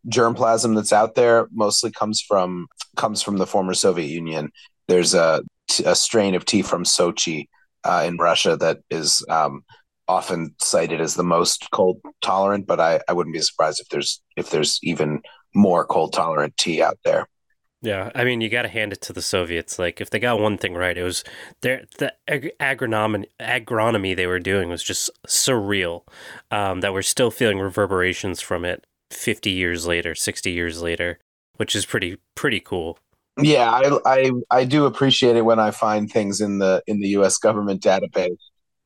[0.07, 4.51] germplasm that's out there mostly comes from comes from the former Soviet Union.
[4.87, 5.41] There's a,
[5.85, 7.47] a strain of tea from Sochi
[7.83, 9.63] uh, in Russia that is um,
[10.07, 14.21] often cited as the most cold tolerant, but I, I wouldn't be surprised if there's
[14.35, 15.21] if there's even
[15.53, 17.27] more cold tolerant tea out there.
[17.81, 19.79] Yeah, I mean, you got to hand it to the Soviets.
[19.79, 21.23] Like, if they got one thing right, it was
[21.61, 26.03] their the ag- agronomy agronomy they were doing was just surreal.
[26.51, 31.19] Um, that we're still feeling reverberations from it 50 years later, 60 years later,
[31.57, 32.99] which is pretty pretty cool.
[33.41, 37.09] Yeah, I, I I do appreciate it when I find things in the in the
[37.09, 37.37] U.S.
[37.37, 38.37] government database.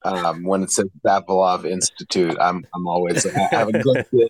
[0.06, 4.06] Um, when it says Vavilov Institute, I'm I'm always I have a good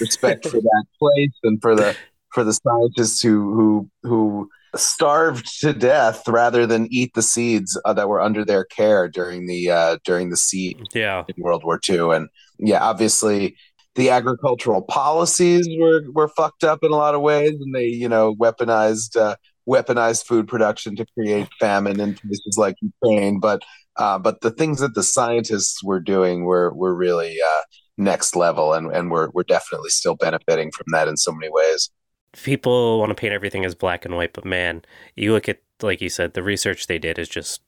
[0.00, 1.96] respect for that place and for the
[2.32, 7.92] for the scientists who who who starved to death rather than eat the seeds uh,
[7.94, 11.24] that were under their care during the uh, during the siege yeah.
[11.28, 12.10] in World War II.
[12.14, 13.56] And yeah, obviously
[13.98, 18.08] the agricultural policies were were fucked up in a lot of ways, and they you
[18.08, 19.34] know weaponized uh,
[19.68, 23.40] weaponized food production to create famine in places like Ukraine.
[23.40, 23.62] But
[23.96, 27.62] uh, but the things that the scientists were doing were were really uh,
[27.96, 31.90] next level, and and we're we're definitely still benefiting from that in so many ways.
[32.32, 34.82] People want to paint everything as black and white, but man,
[35.16, 37.62] you look at like you said, the research they did is just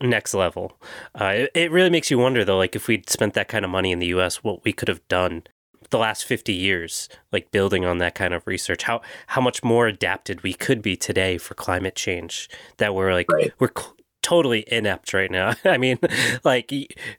[0.00, 0.76] next level.
[1.18, 3.70] Uh, it, it really makes you wonder though, like if we'd spent that kind of
[3.70, 5.44] money in the U.S., what we could have done
[5.90, 9.86] the last 50 years like building on that kind of research how how much more
[9.86, 13.52] adapted we could be today for climate change that we're like right.
[13.58, 15.98] we're cl- totally inept right now i mean
[16.44, 16.72] like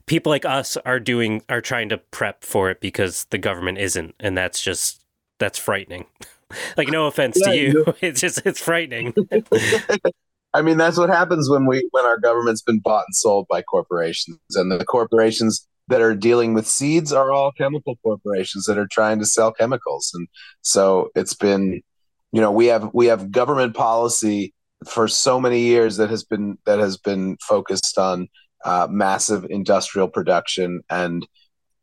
[0.06, 4.14] people like us are doing are trying to prep for it because the government isn't
[4.20, 5.02] and that's just
[5.38, 6.04] that's frightening
[6.76, 9.14] like no offense yeah, to you it's just it's frightening
[10.54, 13.62] I mean, that's what happens when we when our government's been bought and sold by
[13.62, 18.88] corporations, and the corporations that are dealing with seeds are all chemical corporations that are
[18.90, 20.26] trying to sell chemicals, and
[20.62, 21.82] so it's been,
[22.32, 24.54] you know, we have we have government policy
[24.86, 28.28] for so many years that has been that has been focused on
[28.64, 31.26] uh, massive industrial production, and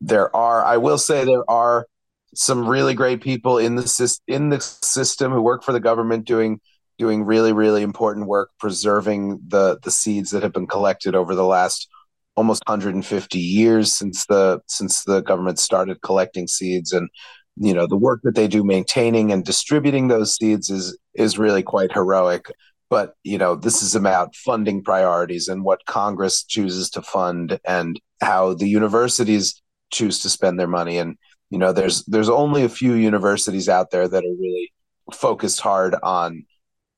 [0.02, 1.88] there are, I will say, there are
[2.34, 6.60] some really great people in the in the system who work for the government doing
[6.98, 11.46] doing really really important work preserving the the seeds that have been collected over the
[11.46, 11.90] last
[12.36, 16.92] almost 150 years since the since the government started collecting seeds.
[16.92, 17.10] And
[17.58, 21.64] you know the work that they do maintaining and distributing those seeds is is really
[21.64, 22.52] quite heroic.
[22.90, 28.00] But you know this is about funding priorities and what congress chooses to fund and
[28.22, 30.98] how the universities choose to spend their money.
[30.98, 31.18] And
[31.50, 34.74] you know there's there's only a few universities out there that are really
[35.14, 36.46] focused hard on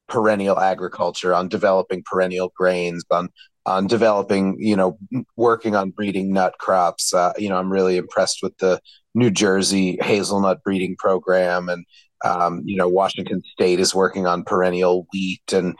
[0.08, 3.30] perennial agriculture, on developing perennial grains, on
[3.66, 4.98] on developing, you know,
[5.36, 7.14] working on breeding nut crops.
[7.14, 8.80] Uh, you know, I'm really impressed with the
[9.14, 11.86] New Jersey hazelnut breeding program, and
[12.24, 15.76] um, you know, Washington State is working on perennial wheat, and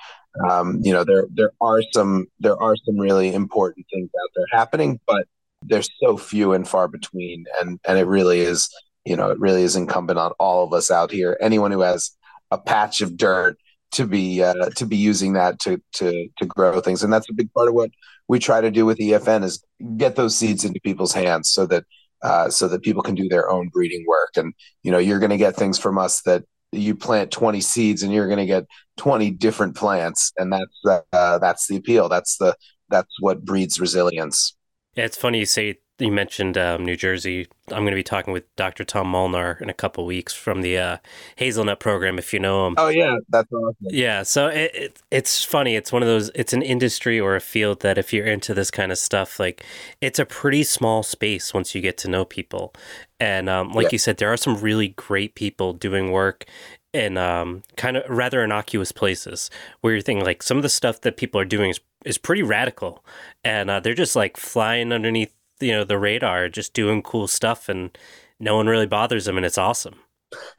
[0.50, 4.46] um, you know, there there are some there are some really important things out there
[4.52, 5.26] happening, but
[5.64, 8.70] they're so few and far between, and and it really is,
[9.06, 11.38] you know, it really is incumbent on all of us out here.
[11.42, 12.12] Anyone who has
[12.52, 13.58] a patch of dirt
[13.92, 17.04] to be uh, to be using that to to to grow things.
[17.04, 17.92] And that's a big part of what
[18.28, 19.64] we try to do with EFN is
[19.98, 21.84] get those seeds into people's hands so that
[22.22, 24.32] uh, so that people can do their own breeding work.
[24.36, 28.04] And you know you're going to get things from us that you plant 20 seeds
[28.04, 28.66] and you're going to get
[28.98, 30.34] 20 different plants.
[30.38, 32.10] And that's uh, that's the appeal.
[32.10, 32.56] That's the
[32.90, 34.56] that's what breeds resilience.
[34.96, 37.48] Yeah, it's funny you say you mentioned um, New Jersey.
[37.70, 38.84] I'm going to be talking with Dr.
[38.84, 40.98] Tom Molnar in a couple weeks from the uh,
[41.36, 42.76] Hazelnut program, if you know him.
[42.78, 43.76] Oh yeah, that's awesome.
[43.82, 45.76] Yeah, so it, it, it's funny.
[45.76, 46.30] It's one of those.
[46.36, 49.66] It's an industry or a field that if you're into this kind of stuff, like
[50.02, 52.74] it's a pretty small space once you get to know people.
[53.20, 53.90] And um, like yeah.
[53.94, 56.46] you said, there are some really great people doing work
[56.94, 59.50] in um, kind of rather innocuous places
[59.82, 62.42] where you're thinking like some of the stuff that people are doing is, is pretty
[62.42, 63.04] radical
[63.44, 67.70] and uh, they're just like flying underneath you know the radar just doing cool stuff
[67.70, 67.98] and
[68.40, 69.96] no one really bothers them and it's awesome.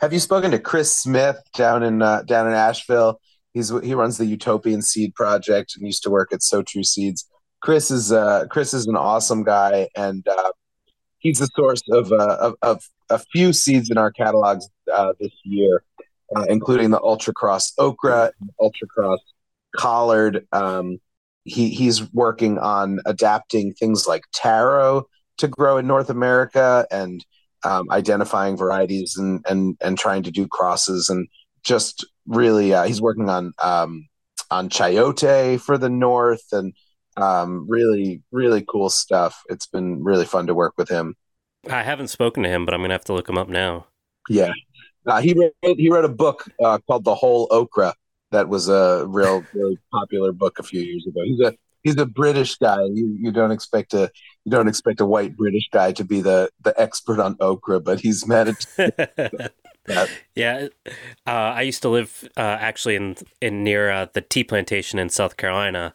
[0.01, 3.21] Have you spoken to chris smith down in uh, down in asheville?
[3.55, 7.29] He's he runs the utopian seed project and used to work at Sow True Seeds.
[7.61, 10.53] Chris is uh chris is an awesome guy and uh
[11.19, 15.33] he's the source of uh of, of a few seeds in our catalogs uh, this
[15.45, 15.83] year
[16.37, 18.31] uh, including the ultra cross okra
[18.61, 19.19] ultra cross
[19.75, 21.01] collard um
[21.49, 25.07] he he's working on adapting things like taro
[25.39, 27.25] to grow in North America and
[27.65, 31.29] um, identifying varieties and and and trying to do crosses and
[31.65, 34.07] just really uh, he's working on um,
[34.51, 36.73] on chayote for the north and
[37.17, 39.43] um, really really cool stuff.
[39.49, 41.17] It's been really fun to work with him.
[41.69, 43.87] I haven't spoken to him, but I'm gonna have to look him up now.
[44.29, 44.53] Yeah,
[45.07, 47.95] uh, he wrote he wrote a book uh, called The Whole Okra
[48.31, 51.23] that was a real really popular book a few years ago.
[51.25, 52.83] He's a he's a British guy.
[52.85, 54.11] You you don't expect a
[54.45, 58.01] you don't expect a white British guy to be the the expert on okra, but
[58.01, 58.67] he's managed.
[60.35, 60.69] yeah,
[61.27, 65.09] uh, I used to live uh, actually in in near uh, the tea plantation in
[65.09, 65.95] South Carolina.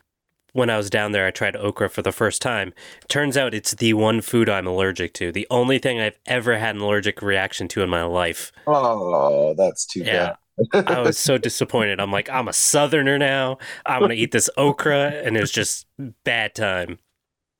[0.53, 2.75] When I was down there, I tried okra for the first time.
[3.07, 5.31] Turns out it's the one food I'm allergic to.
[5.31, 8.51] The only thing I've ever had an allergic reaction to in my life.
[8.67, 10.27] Oh, that's too yeah.
[10.27, 10.35] bad.
[10.73, 11.99] I was so disappointed.
[11.99, 13.57] I'm like, I'm a southerner now.
[13.85, 15.87] I'm gonna eat this okra, and it was just
[16.23, 16.99] bad time.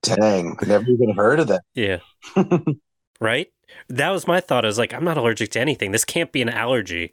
[0.03, 1.61] Dang, never even heard of that.
[1.73, 1.99] Yeah.
[3.21, 3.47] right?
[3.89, 4.65] That was my thought.
[4.65, 5.91] I was like, I'm not allergic to anything.
[5.91, 7.11] This can't be an allergy.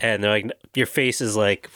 [0.00, 1.70] And they're like, your face is like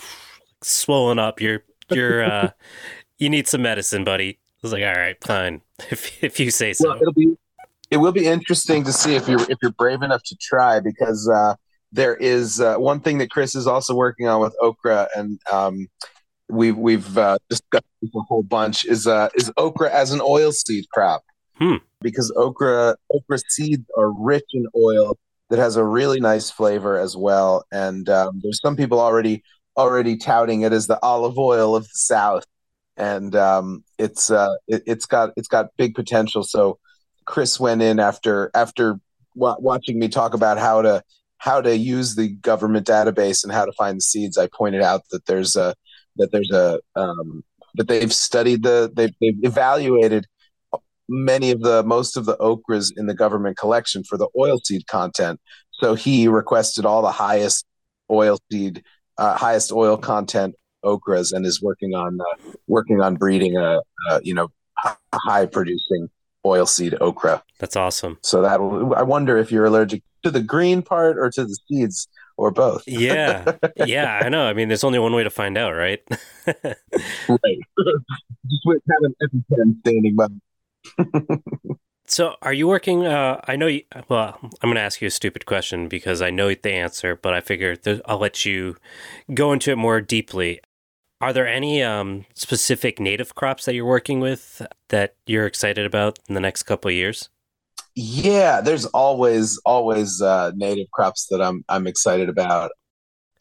[0.62, 1.40] swollen up.
[1.40, 2.50] You're you're uh
[3.18, 4.30] you need some medicine, buddy.
[4.30, 5.62] I was like, all right, fine.
[5.90, 6.88] If if you say so.
[6.88, 7.36] Well, it'll be
[7.90, 11.28] it will be interesting to see if you're if you're brave enough to try because
[11.28, 11.54] uh
[11.92, 15.86] there is uh, one thing that Chris is also working on with okra, and um,
[16.48, 18.84] we've we've uh, discussed a whole bunch.
[18.84, 21.22] Is uh, is okra as an oil seed crop?
[21.54, 21.76] Hmm.
[22.00, 25.16] Because okra okra seeds are rich in oil
[25.50, 27.64] that has a really nice flavor as well.
[27.72, 29.42] And um, there's some people already
[29.76, 32.44] already touting it as the olive oil of the South,
[32.96, 36.42] and um, it's uh, it, has got it's got big potential.
[36.42, 36.78] So
[37.24, 38.98] Chris went in after after
[39.34, 41.02] w- watching me talk about how to
[41.38, 45.02] how to use the government database and how to find the seeds, I pointed out
[45.10, 45.74] that there's a
[46.16, 47.44] that there's a um,
[47.76, 50.26] that they've studied the they've, they've evaluated
[51.08, 54.86] many of the most of the okras in the government collection for the oil seed
[54.86, 55.40] content.
[55.72, 57.64] So he requested all the highest
[58.10, 58.82] oil seed,
[59.16, 64.20] uh, highest oil content okras, and is working on uh, working on breeding a, a
[64.22, 64.48] you know
[65.14, 66.08] high producing
[66.44, 67.42] oil seed okra.
[67.58, 68.18] That's awesome.
[68.22, 68.60] So that
[68.96, 72.84] I wonder if you're allergic to the green part or to the seeds or both.
[72.86, 73.52] yeah.
[73.86, 74.46] Yeah, I know.
[74.46, 76.02] I mean, there's only one way to find out, right?
[76.46, 76.56] right.
[77.28, 80.26] Just with having EpiPen standing by.
[82.06, 83.06] so, are you working?
[83.06, 83.66] Uh, I know.
[83.66, 87.16] You, well, I'm going to ask you a stupid question because I know the answer,
[87.16, 87.76] but I figure
[88.06, 88.76] I'll let you
[89.34, 90.60] go into it more deeply.
[91.20, 96.20] Are there any um, specific native crops that you're working with that you're excited about
[96.28, 97.28] in the next couple of years?
[98.00, 102.70] Yeah, there's always always uh, native crops that I'm I'm excited about.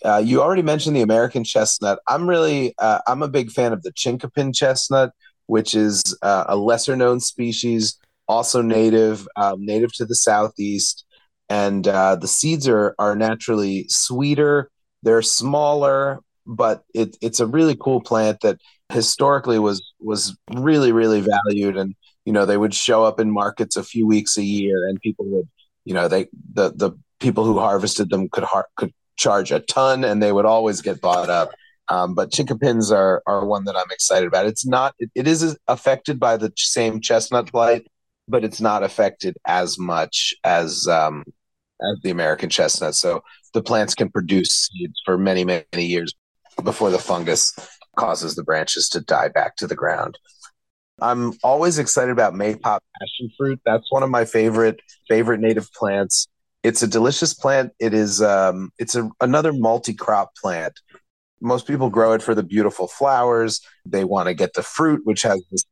[0.06, 2.00] Uh, you already mentioned the American chestnut.
[2.08, 5.12] I'm really uh, I'm a big fan of the chinkapin chestnut,
[5.48, 11.06] which is uh, a lesser known species, also native um, native to the southeast,
[11.50, 14.72] and uh, the seeds are are naturally sweeter.
[15.04, 18.60] They're smaller, but it, it's a really cool plant that
[18.91, 21.96] historically was was really really valued and
[22.28, 25.26] you know they would show up in markets a few weeks a year and people
[25.28, 25.48] would
[25.86, 30.04] you know they the the people who harvested them could har- could charge a ton
[30.04, 31.51] and they would always get bought up.
[31.88, 34.45] Um, but chinkapins are are one that i'm excited about.
[34.45, 37.88] It's not it, it is affected by the same chestnut blight
[38.28, 41.24] but it's not affected as much as um,
[41.82, 42.95] as the american chestnut.
[42.95, 43.24] So
[43.54, 46.14] the plants can produce seeds for many many years
[46.62, 47.54] before the fungus
[47.95, 50.18] causes the branches to die back to the ground
[51.02, 53.60] I'm always excited about maypop passion fruit.
[53.66, 56.28] That's one of my favorite favorite native plants.
[56.64, 57.72] It's a delicious plant.
[57.80, 60.80] It is um, it's a, another multi-crop plant.
[61.39, 63.62] Most people grow it for the beautiful flowers.
[63.86, 65.64] They want to get the fruit, which has this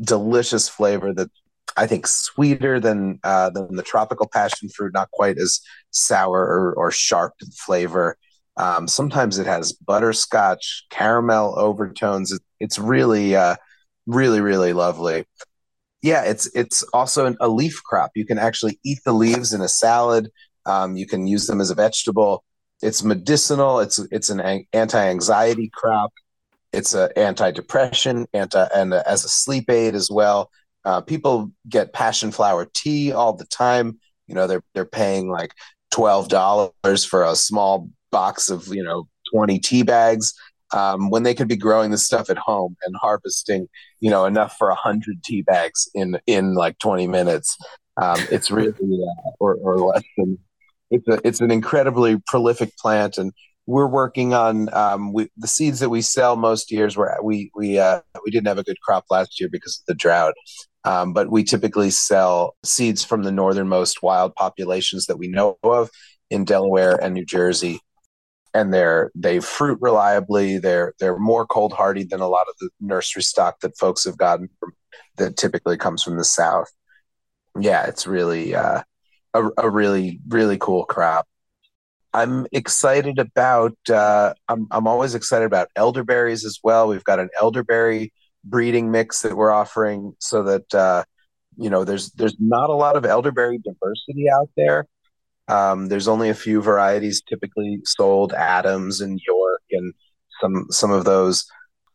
[0.00, 1.30] delicious flavor that
[1.76, 4.92] I think sweeter than uh, than the tropical passion fruit.
[4.92, 5.60] Not quite as
[5.90, 8.18] sour or, or sharp in flavor.
[8.56, 12.30] Um, sometimes it has butterscotch, caramel overtones.
[12.30, 13.56] It, it's really uh,
[14.06, 15.24] really really lovely
[16.02, 19.60] yeah it's it's also an, a leaf crop you can actually eat the leaves in
[19.60, 20.30] a salad
[20.66, 22.44] um, you can use them as a vegetable
[22.84, 23.80] it's medicinal.
[23.80, 26.12] It's it's an anti-anxiety crop.
[26.72, 30.50] It's an anti-depression, anti and as a sleep aid as well.
[30.84, 33.98] Uh, people get passion flower tea all the time.
[34.26, 35.52] You know, they're they're paying like
[35.90, 40.34] twelve dollars for a small box of you know twenty tea bags
[40.72, 43.68] um, when they could be growing this stuff at home and harvesting,
[44.00, 47.56] you know, enough for a hundred tea bags in in like twenty minutes.
[48.00, 50.38] Um, it's really uh, or or less than.
[50.90, 53.32] It's a it's an incredibly prolific plant, and
[53.66, 56.96] we're working on um, we, the seeds that we sell most years.
[56.96, 59.94] Where we we uh, we didn't have a good crop last year because of the
[59.94, 60.34] drought.
[60.86, 65.88] Um, but we typically sell seeds from the northernmost wild populations that we know of
[66.30, 67.80] in Delaware and New Jersey
[68.54, 70.58] and they're they fruit reliably.
[70.58, 74.16] They're they're more cold hardy than a lot of the nursery stock that folks have
[74.16, 74.72] gotten from,
[75.16, 76.68] that typically comes from the south.
[77.58, 78.82] Yeah, it's really uh,
[79.34, 81.26] a a really really cool crop.
[82.12, 83.76] I'm excited about.
[83.90, 86.88] Uh, I'm I'm always excited about elderberries as well.
[86.88, 88.12] We've got an elderberry
[88.44, 91.04] breeding mix that we're offering, so that uh,
[91.56, 94.86] you know there's there's not a lot of elderberry diversity out there
[95.48, 99.92] um, there's only a few varieties typically sold, Adams and York, and
[100.40, 101.46] some some of those.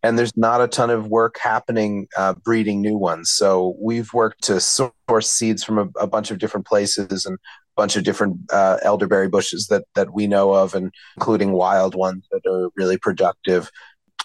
[0.02, 3.32] And there's not a ton of work happening uh, breeding new ones.
[3.32, 7.40] So we've worked to source seeds from a, a bunch of different places and a
[7.76, 12.28] bunch of different uh, elderberry bushes that that we know of, and including wild ones
[12.32, 13.72] that are really productive.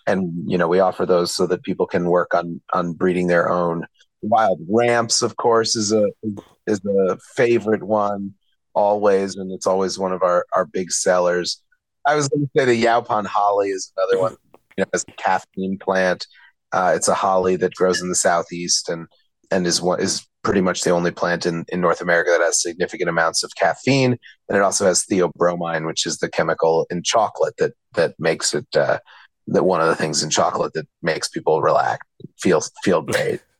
[0.07, 3.51] And you know, we offer those so that people can work on on breeding their
[3.51, 3.87] own.
[4.21, 6.11] Wild ramps, of course, is a
[6.67, 8.35] is a favorite one
[8.75, 11.63] always, and it's always one of our our big sellers.
[12.07, 14.37] I was going to say the Yaupon holly is another one.
[14.77, 16.27] You know, as a caffeine plant,
[16.73, 19.07] uh, it's a holly that grows in the southeast and
[19.51, 22.61] and is one is pretty much the only plant in, in North America that has
[22.61, 24.19] significant amounts of caffeine,
[24.49, 28.67] and it also has theobromine, which is the chemical in chocolate that that makes it
[28.77, 28.99] uh,
[29.49, 32.07] that one of the things in chocolate that makes people relax,
[32.39, 33.41] feel feel great.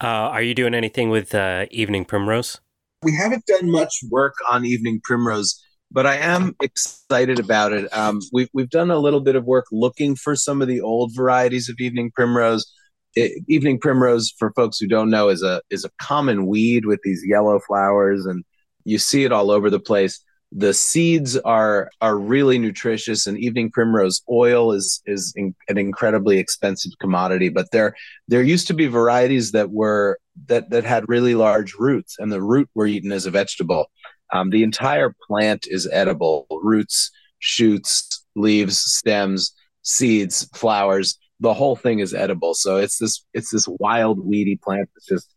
[0.00, 2.60] Uh, are you doing anything with uh, evening primrose?
[3.02, 7.92] We haven't done much work on Evening Primrose, but I am excited about it.
[7.96, 11.14] Um, we've we've done a little bit of work looking for some of the old
[11.14, 12.70] varieties of Evening Primrose.
[13.14, 17.00] It, evening Primrose, for folks who don't know, is a is a common weed with
[17.02, 18.44] these yellow flowers, and
[18.84, 20.20] you see it all over the place.
[20.54, 26.38] The seeds are are really nutritious, and evening primrose oil is is in, an incredibly
[26.38, 27.48] expensive commodity.
[27.48, 27.94] But there
[28.28, 32.42] there used to be varieties that were that that had really large roots, and the
[32.42, 33.90] root were eaten as a vegetable.
[34.32, 41.18] Um, the entire plant is edible: roots, shoots, leaves, stems, seeds, flowers.
[41.40, 42.54] The whole thing is edible.
[42.54, 45.34] So it's this it's this wild weedy plant that's just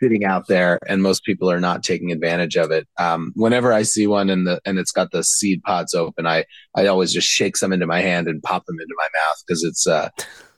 [0.00, 2.86] sitting out there, and most people are not taking advantage of it.
[2.98, 6.44] Um, whenever I see one and the and it's got the seed pods open, I
[6.74, 9.64] I always just shake some into my hand and pop them into my mouth because
[9.64, 10.08] it's uh,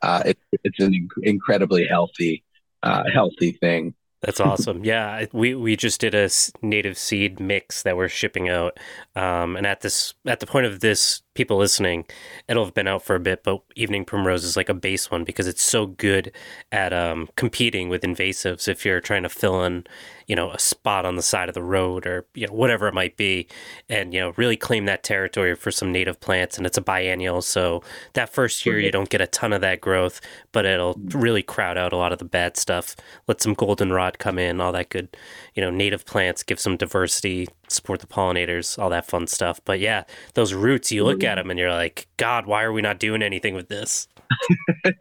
[0.03, 2.45] uh it, it's an inc- incredibly healthy
[2.83, 3.95] uh, healthy thing.
[4.23, 4.85] That's awesome.
[4.85, 6.29] yeah, we we just did a
[6.63, 8.79] native seed mix that we're shipping out,
[9.17, 12.05] um, and at this at the point of this people listening,
[12.49, 15.25] it'll have been out for a bit, but Evening Primrose is like a base one
[15.25, 16.33] because it's so good
[16.71, 18.69] at um, competing with invasives.
[18.69, 19.87] If you're trying to fill in,
[20.27, 22.93] you know, a spot on the side of the road or you know whatever it
[22.93, 23.49] might be,
[23.89, 26.59] and you know really claim that territory for some native plants.
[26.59, 27.83] And it's a biennial, so
[28.13, 30.21] that first year you don't get a ton of that growth,
[30.53, 32.97] but it'll really crowd out a lot of the bad stuff.
[33.29, 35.17] Let some goldenrod come in, all that good,
[35.55, 39.61] you know, native plants, give some diversity, support the pollinators, all that fun stuff.
[39.65, 40.05] But yeah,
[40.35, 43.23] those roots, you look at them and you're like, God, why are we not doing
[43.23, 44.09] anything with this?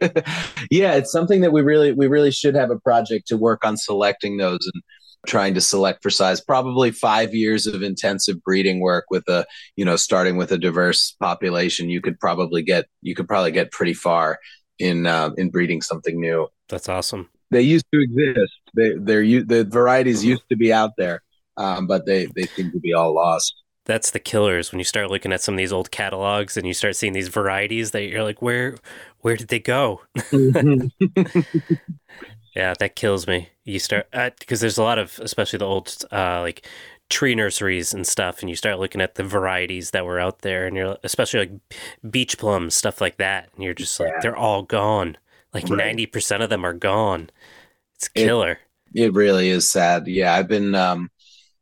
[0.70, 3.76] yeah, it's something that we really we really should have a project to work on
[3.76, 4.82] selecting those and
[5.26, 6.40] trying to select for size.
[6.40, 9.46] Probably five years of intensive breeding work with a
[9.76, 11.90] you know starting with a diverse population.
[11.90, 14.38] You could probably get you could probably get pretty far
[14.78, 16.48] in uh, in breeding something new.
[16.68, 17.28] That's awesome.
[17.50, 18.52] They used to exist.
[18.74, 21.22] They they're the varieties used to be out there
[21.60, 23.54] um, but they they seem to be all lost.
[23.84, 26.74] That's the killers when you start looking at some of these old catalogs and you
[26.74, 28.76] start seeing these varieties that you're like, where
[29.20, 30.00] where did they go?
[32.54, 33.50] yeah, that kills me.
[33.64, 34.08] You start
[34.38, 36.66] because uh, there's a lot of, especially the old uh, like
[37.08, 40.66] tree nurseries and stuff, and you start looking at the varieties that were out there,
[40.66, 41.52] and you're especially like
[42.10, 44.20] beach plums, stuff like that, and you're just like, yeah.
[44.22, 45.18] they're all gone.
[45.52, 47.28] Like 90% of them are gone.
[47.96, 48.60] It's killer.
[48.94, 50.06] It, it, really is sad.
[50.06, 51.10] Yeah, I've been um,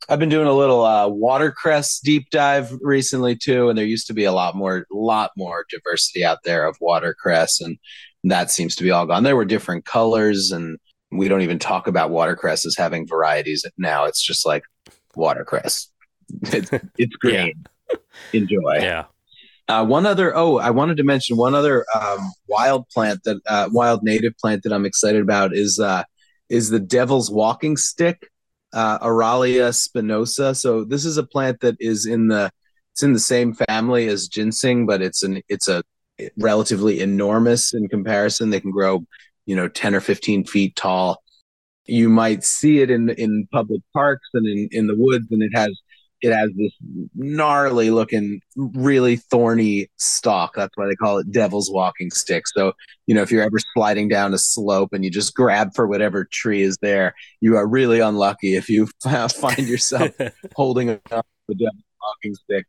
[0.09, 4.15] I've been doing a little uh, watercress deep dive recently too, and there used to
[4.15, 7.79] be a lot more, lot more diversity out there of watercress, and
[8.25, 9.23] that seems to be all gone.
[9.23, 10.79] There were different colors, and
[11.11, 14.05] we don't even talk about watercress as having varieties now.
[14.05, 14.65] It's just like
[15.15, 15.89] watercress.
[16.43, 17.65] It's, it's green.
[18.35, 18.81] enjoy.
[18.81, 19.05] Yeah.
[19.67, 23.69] Uh, one other, oh, I wanted to mention one other um, wild plant that uh,
[23.73, 26.05] wild native plant that I'm excited about is uh,
[26.49, 28.31] is the devil's walking stick,
[28.73, 30.57] uh, Aralia spinosa.
[30.57, 32.51] So this is a plant that is in the
[32.93, 35.83] it's in the same family as ginseng, but it's an it's a
[36.37, 38.51] relatively enormous in comparison.
[38.51, 39.05] They can grow,
[39.47, 41.23] you know, ten or fifteen feet tall.
[41.87, 45.53] You might see it in in public parks and in in the woods, and it
[45.55, 45.71] has
[46.21, 46.73] it has this
[47.15, 50.55] gnarly looking, really thorny stalk.
[50.57, 52.45] That's why they call it devil's walking stick.
[52.49, 52.73] So,
[53.07, 56.25] you know, if you're ever sliding down a slope and you just grab for whatever
[56.25, 60.11] tree is there, you are really unlucky if you find yourself
[60.57, 62.67] holding up the devil's walking stick.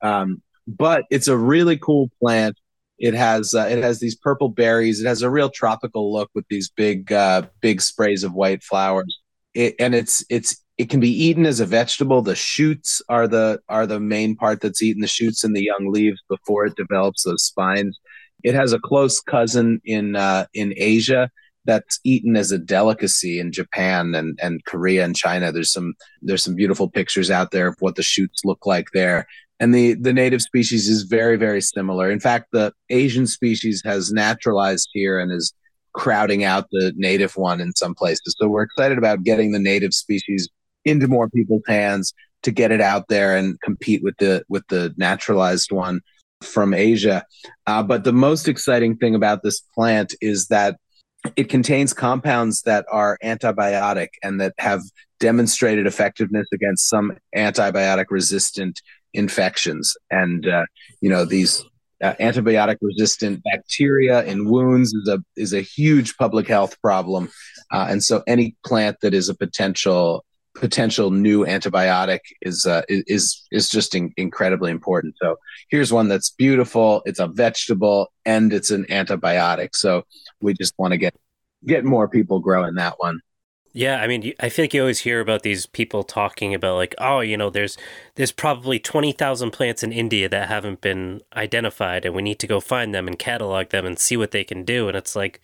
[0.00, 2.56] Um, but it's a really cool plant.
[2.98, 5.00] It has uh, it has these purple berries.
[5.00, 9.18] It has a real tropical look with these big uh, big sprays of white flowers.
[9.54, 12.22] It, and it's it's it can be eaten as a vegetable.
[12.22, 15.00] The shoots are the are the main part that's eaten.
[15.00, 18.00] The shoots and the young leaves before it develops those spines.
[18.42, 21.30] It has a close cousin in uh, in Asia
[21.66, 25.52] that's eaten as a delicacy in Japan and, and Korea and China.
[25.52, 29.28] There's some there's some beautiful pictures out there of what the shoots look like there.
[29.60, 32.10] And the the native species is very very similar.
[32.10, 35.54] In fact, the Asian species has naturalized here and is
[35.92, 38.34] crowding out the native one in some places.
[38.36, 40.48] So we're excited about getting the native species
[40.84, 42.12] into more people's hands
[42.42, 46.00] to get it out there and compete with the with the naturalized one
[46.42, 47.24] from Asia.
[47.66, 50.76] Uh, but the most exciting thing about this plant is that
[51.36, 54.82] it contains compounds that are antibiotic and that have
[55.20, 58.80] demonstrated effectiveness against some antibiotic resistant
[59.14, 59.96] infections.
[60.10, 60.64] And uh,
[61.00, 61.64] you know these
[62.02, 67.30] uh, antibiotic resistant bacteria in wounds is a is a huge public health problem.
[67.70, 70.24] Uh, and so any plant that is a potential
[70.62, 75.16] potential new antibiotic is uh, is is just in- incredibly important.
[75.20, 75.36] So
[75.68, 77.02] here's one that's beautiful.
[77.04, 79.70] It's a vegetable and it's an antibiotic.
[79.74, 80.04] So
[80.40, 81.14] we just want to get
[81.66, 83.18] get more people growing that one.
[83.74, 86.94] Yeah, I mean, I feel like you always hear about these people talking about like,
[86.98, 87.76] oh, you know, there's
[88.14, 92.46] there's probably twenty thousand plants in India that haven't been identified, and we need to
[92.46, 94.86] go find them and catalog them and see what they can do.
[94.86, 95.40] And it's like,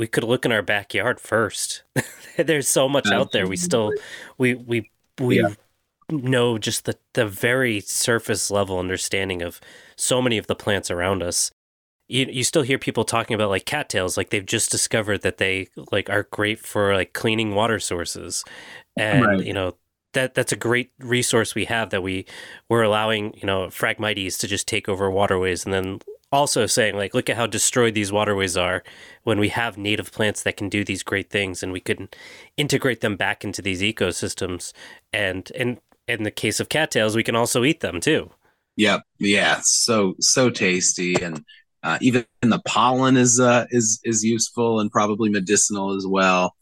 [0.00, 1.82] we could look in our backyard first.
[2.38, 3.22] There's so much Absolutely.
[3.22, 3.46] out there.
[3.46, 3.92] We still
[4.38, 4.90] we we
[5.20, 5.50] we yeah.
[6.08, 9.60] know just the the very surface level understanding of
[9.96, 11.50] so many of the plants around us.
[12.08, 15.68] You you still hear people talking about like cattails, like they've just discovered that they
[15.92, 18.42] like are great for like cleaning water sources,
[18.96, 19.44] and right.
[19.44, 19.76] you know
[20.12, 22.26] that that's a great resource we have that we
[22.68, 26.00] we're allowing you know phragmites to just take over waterways and then
[26.32, 28.82] also saying like look at how destroyed these waterways are
[29.24, 32.08] when we have native plants that can do these great things and we can
[32.56, 34.72] integrate them back into these ecosystems.
[35.12, 38.30] And in in the case of cattails we can also eat them too.
[38.76, 39.02] Yep.
[39.18, 39.60] Yeah.
[39.62, 41.20] So so tasty.
[41.20, 41.44] And
[41.82, 46.54] uh, even the pollen is uh, is is useful and probably medicinal as well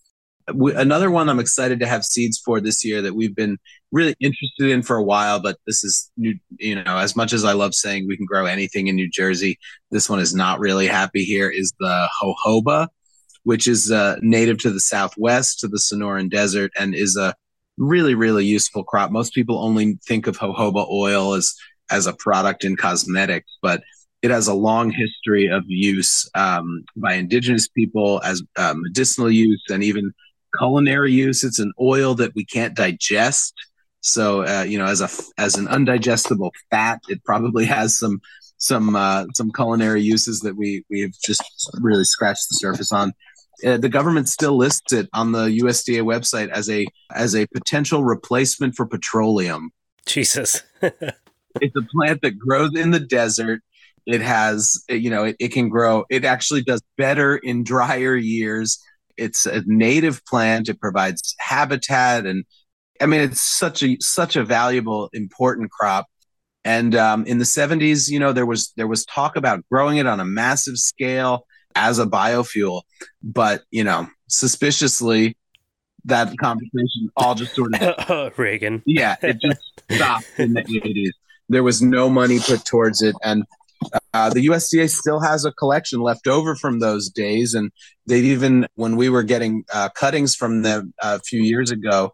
[0.49, 3.59] another one I'm excited to have seeds for this year that we've been
[3.93, 7.45] really interested in for a while, but this is new, you know, as much as
[7.45, 9.59] I love saying we can grow anything in New Jersey,
[9.91, 12.89] this one is not really happy here is the jojoba,
[13.45, 17.35] which is uh, native to the Southwest, to the Sonoran Desert, and is a
[17.77, 19.11] really, really useful crop.
[19.11, 21.55] Most people only think of jojoba oil as,
[21.91, 23.83] as a product in cosmetics, but
[24.21, 29.63] it has a long history of use um, by indigenous people as uh, medicinal use
[29.71, 30.13] and even
[30.57, 31.45] culinary use.
[31.45, 33.55] It's an oil that we can't digest.
[34.01, 35.09] So uh, you know, as a
[35.41, 38.21] as an undigestible fat, it probably has some
[38.59, 41.43] some uh, some culinary uses that we we've just
[41.81, 43.13] really scratched the surface on.
[43.67, 48.05] Uh, the government still lists it on the USDA website as a as a potential
[48.05, 49.71] replacement for petroleum.
[50.07, 53.61] Jesus, it's a plant that grows in the desert.
[54.07, 56.07] It has, you know, it, it can grow.
[56.09, 58.83] It actually does better in drier years
[59.19, 60.69] it's a native plant.
[60.69, 62.45] It provides habitat, and
[63.01, 66.07] I mean, it's such a such a valuable, important crop.
[66.65, 70.07] And um, in the 70s, you know, there was there was talk about growing it
[70.07, 72.83] on a massive scale as a biofuel,
[73.23, 75.37] but you know, suspiciously,
[76.05, 78.83] that conversation all just sort of Reagan.
[78.87, 79.61] Yeah, it just
[79.91, 81.13] stopped in the 80s.
[81.49, 83.45] There was no money put towards it, and
[84.13, 87.71] uh, the USDA still has a collection left over from those days, and
[88.07, 92.13] they've even when we were getting uh, cuttings from them a few years ago,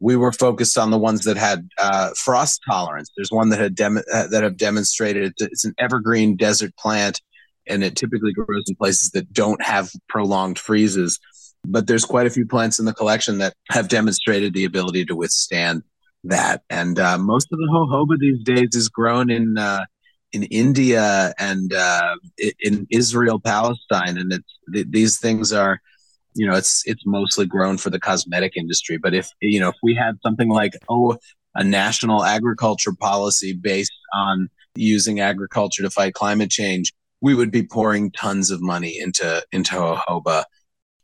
[0.00, 3.10] we were focused on the ones that had uh, frost tolerance.
[3.16, 7.20] There's one that had dem- uh, that have demonstrated it's an evergreen desert plant,
[7.66, 11.18] and it typically grows in places that don't have prolonged freezes.
[11.64, 15.16] But there's quite a few plants in the collection that have demonstrated the ability to
[15.16, 15.82] withstand
[16.24, 16.62] that.
[16.70, 19.84] And uh, most of the jojoba these days is grown in uh,
[20.32, 22.16] in India and uh,
[22.60, 25.80] in Israel, Palestine, and it's these things are,
[26.34, 28.98] you know, it's it's mostly grown for the cosmetic industry.
[28.98, 31.16] But if you know, if we had something like oh,
[31.54, 37.62] a national agriculture policy based on using agriculture to fight climate change, we would be
[37.62, 40.44] pouring tons of money into into jojoba.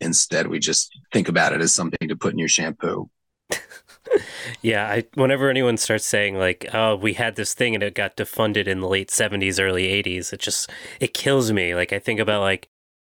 [0.01, 3.09] Instead, we just think about it as something to put in your shampoo.
[4.63, 8.17] Yeah, I whenever anyone starts saying like, "Oh, we had this thing and it got
[8.17, 11.75] defunded in the late '70s, early '80s," it just it kills me.
[11.75, 12.69] Like I think about like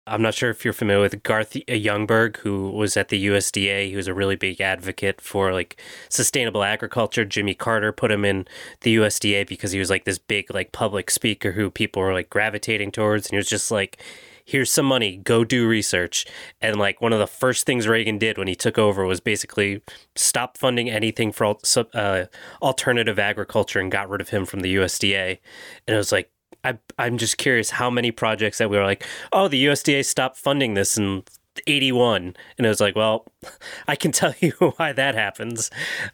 [0.07, 3.89] I'm not sure if you're familiar with Garth uh, Youngberg, who was at the USDA.
[3.91, 7.25] He was a really big advocate for like sustainable agriculture.
[7.25, 8.47] Jimmy Carter put him in
[8.81, 12.29] the USDA because he was like this big like public speaker who people were like
[12.31, 14.03] gravitating towards, and he was just like
[14.51, 16.27] here's some money, go do research.
[16.61, 19.81] And like one of the first things Reagan did when he took over was basically
[20.17, 21.55] stop funding anything for
[21.95, 22.25] uh,
[22.61, 25.39] alternative agriculture and got rid of him from the USDA.
[25.87, 26.31] And it was like,
[26.65, 30.37] I, I'm just curious how many projects that we were like, oh, the USDA stopped
[30.37, 31.23] funding this in
[31.67, 33.27] 81 and it was like well
[33.89, 35.69] i can tell you why that happens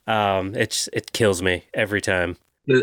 [0.06, 2.36] um it's it kills me every time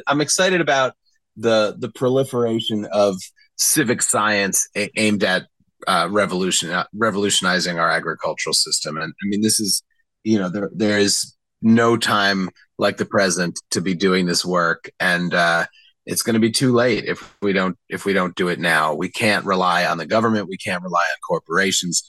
[0.08, 0.94] i'm excited about
[1.36, 3.18] the the proliferation of
[3.58, 5.48] civic science a- aimed at
[5.88, 8.98] uh, revolution uh, revolutionizing our agricultural system.
[8.98, 9.84] And I mean, this is
[10.24, 14.90] you know there there is no time like the present to be doing this work,
[15.00, 15.66] and uh,
[16.06, 18.94] it's going to be too late if we don't if we don't do it now.
[18.94, 20.50] We can't rely on the government.
[20.50, 22.04] We can't rely on corporations.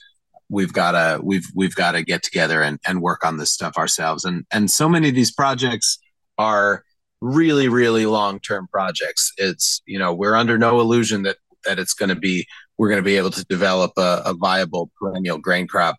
[0.49, 3.77] We've got to we've we've got to get together and, and work on this stuff
[3.77, 4.25] ourselves.
[4.25, 5.97] And and so many of these projects
[6.37, 6.83] are
[7.25, 9.31] really really long term projects.
[9.37, 12.45] It's you know we're under no illusion that that it's going to be
[12.77, 15.95] we're going to be able to develop a, a, viable perennial grain crop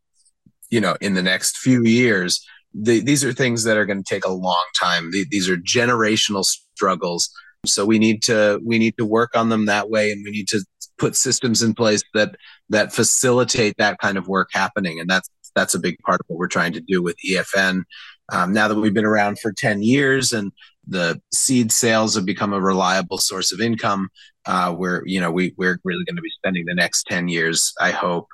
[0.70, 2.44] you know in the next few years.
[2.78, 5.10] The, these are things that are going to take a long time.
[5.10, 7.30] The, these are generational struggles.
[7.64, 10.48] So we need to we need to work on them that way and we need
[10.48, 10.64] to
[10.98, 12.36] put systems in place that
[12.68, 15.00] that facilitate that kind of work happening.
[15.00, 17.84] And that's that's a big part of what we're trying to do with efn
[18.32, 20.52] um, now that we've been around for 10 years and
[20.86, 24.08] the seed sales have become a reliable source of income.
[24.46, 27.72] Uh, where you know we we're really going to be spending the next ten years,
[27.80, 28.28] I hope,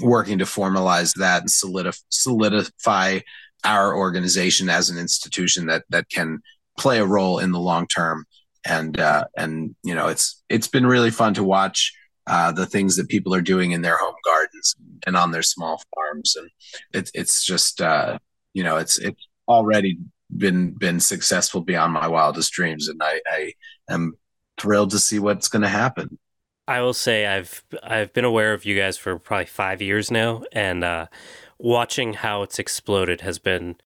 [0.00, 3.20] working to formalize that and solidify, solidify
[3.64, 6.40] our organization as an institution that that can
[6.78, 8.24] play a role in the long term.
[8.64, 11.92] And uh, and you know it's it's been really fun to watch
[12.26, 14.74] uh, the things that people are doing in their home gardens
[15.06, 16.50] and on their small farms, and
[16.92, 18.18] it's it's just uh,
[18.52, 19.98] you know it's it's already
[20.36, 23.52] been been successful beyond my wildest dreams, and I, I
[23.88, 24.14] am
[24.58, 26.18] thrilled to see what's going to happen.
[26.68, 30.44] I will say I've I've been aware of you guys for probably five years now,
[30.52, 31.06] and uh,
[31.58, 33.76] watching how it's exploded has been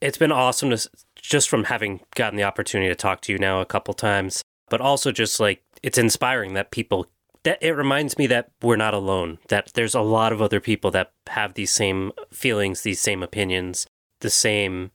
[0.00, 3.60] it's been awesome to just from having gotten the opportunity to talk to you now
[3.60, 7.06] a couple times, but also just like it's inspiring that people
[7.44, 9.38] that it reminds me that we're not alone.
[9.48, 13.86] That there's a lot of other people that have these same feelings, these same opinions,
[14.20, 14.90] the same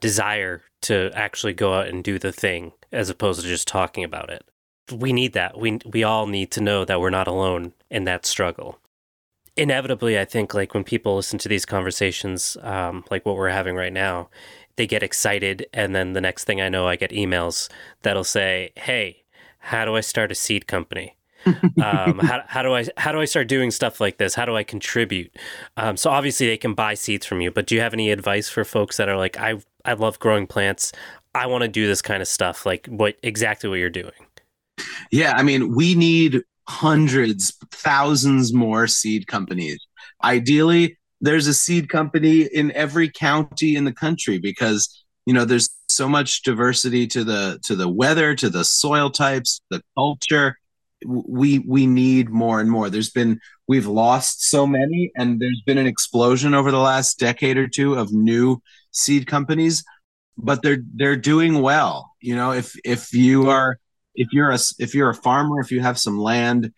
[0.00, 4.30] desire to actually go out and do the thing as opposed to just talking about
[4.30, 4.44] it.
[4.92, 5.58] We need that.
[5.58, 8.78] We we all need to know that we're not alone in that struggle.
[9.56, 13.74] Inevitably, I think like when people listen to these conversations, um, like what we're having
[13.74, 14.28] right now,
[14.76, 17.68] they get excited, and then the next thing I know, I get emails
[18.02, 19.24] that'll say, "Hey,
[19.58, 21.16] how do I start a seed company?"
[21.82, 24.34] um, how, how do I how do I start doing stuff like this?
[24.34, 25.34] How do I contribute?
[25.76, 28.48] Um, so obviously they can buy seeds from you, but do you have any advice
[28.48, 30.92] for folks that are like, I I love growing plants.
[31.34, 32.66] I want to do this kind of stuff.
[32.66, 34.12] Like what exactly what you're doing.
[35.10, 39.78] Yeah, I mean, we need hundreds, thousands more seed companies.
[40.22, 45.68] Ideally, there's a seed company in every county in the country because you know there's
[45.88, 50.56] so much diversity to the to the weather, to the soil types, the culture.
[51.04, 52.90] We we need more and more.
[52.90, 57.56] There's been we've lost so many, and there's been an explosion over the last decade
[57.56, 58.60] or two of new
[58.96, 59.84] seed companies,
[60.36, 62.12] but they're they're doing well.
[62.20, 63.78] You know, if if you are
[64.14, 66.72] if you're a if you're a farmer, if you have some land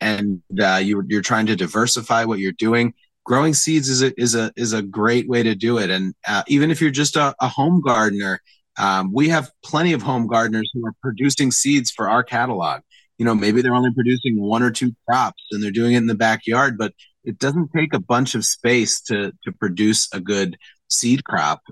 [0.00, 2.94] and uh, you, you're trying to diversify what you're doing,
[3.24, 5.90] growing seeds is a is a is a great way to do it.
[5.90, 8.40] And uh, even if you're just a, a home gardener,
[8.78, 12.80] um, we have plenty of home gardeners who are producing seeds for our catalog.
[13.18, 16.06] You know, maybe they're only producing one or two crops and they're doing it in
[16.06, 20.56] the backyard, but it doesn't take a bunch of space to to produce a good
[20.90, 21.62] seed crop.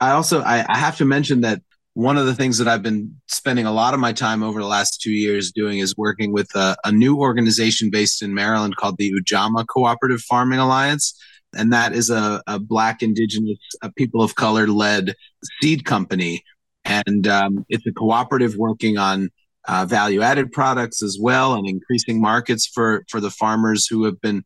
[0.00, 1.62] I also I, I have to mention that
[1.94, 4.66] one of the things that I've been spending a lot of my time over the
[4.66, 8.96] last two years doing is working with a, a new organization based in Maryland called
[8.96, 11.14] the Ujamaa Cooperative Farming Alliance.
[11.54, 15.14] and that is a, a Black Indigenous a people of color led
[15.60, 16.44] seed company,
[16.84, 19.30] and um, it's a cooperative working on
[19.68, 24.20] uh, value added products as well and increasing markets for for the farmers who have
[24.20, 24.42] been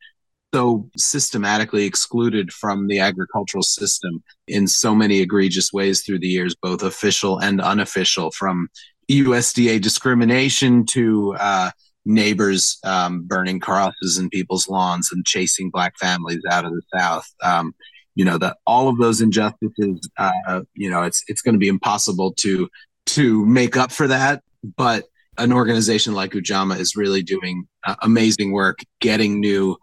[0.55, 6.55] so systematically excluded from the agricultural system in so many egregious ways through the years,
[6.55, 8.69] both official and unofficial, from
[9.11, 11.73] USDA discrimination to uh,
[12.05, 17.27] neighbors um, burning crosses in people's lawns and chasing black families out of the South.
[17.43, 17.75] Um,
[18.15, 20.09] you know that all of those injustices.
[20.17, 22.69] Uh, you know, it's it's going to be impossible to
[23.07, 24.45] to make up for that.
[24.77, 29.77] But an organization like Ujamaa is really doing uh, amazing work, getting new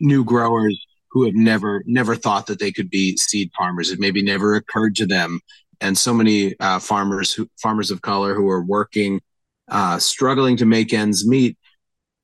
[0.00, 0.78] new growers
[1.10, 3.90] who have never never thought that they could be seed farmers.
[3.90, 5.40] It maybe never occurred to them.
[5.80, 9.20] And so many uh, farmers who farmers of color who are working,
[9.68, 11.56] uh, struggling to make ends meet,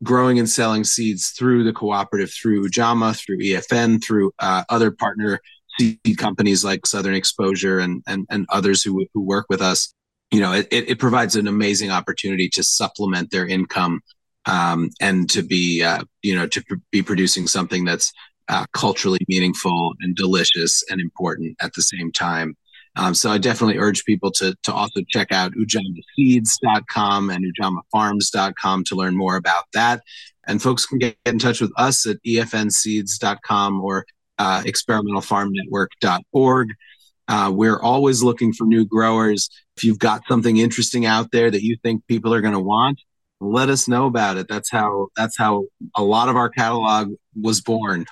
[0.02, 5.40] growing and selling seeds through the cooperative, through JAMA, through EFN, through uh, other partner
[5.78, 9.92] seed companies like Southern Exposure and and, and others who who work with us.
[10.30, 14.00] You know, it, it provides an amazing opportunity to supplement their income
[14.46, 18.12] um, and to be uh, you know to pr- be producing something that's
[18.48, 22.56] uh, culturally meaningful and delicious and important at the same time.
[22.96, 28.94] Um, so I definitely urge people to, to also check out ujamaaseeds.com and ujamaafarms.com to
[28.94, 30.02] learn more about that.
[30.46, 34.06] And folks can get in touch with us at efnseeds.com or
[34.38, 36.68] uh, experimentalfarmnetwork.org.
[37.28, 39.50] Uh, we're always looking for new growers.
[39.76, 43.00] If you've got something interesting out there that you think people are going to want,
[43.40, 44.48] let us know about it.
[44.48, 45.64] That's how that's how
[45.94, 48.06] a lot of our catalog was born.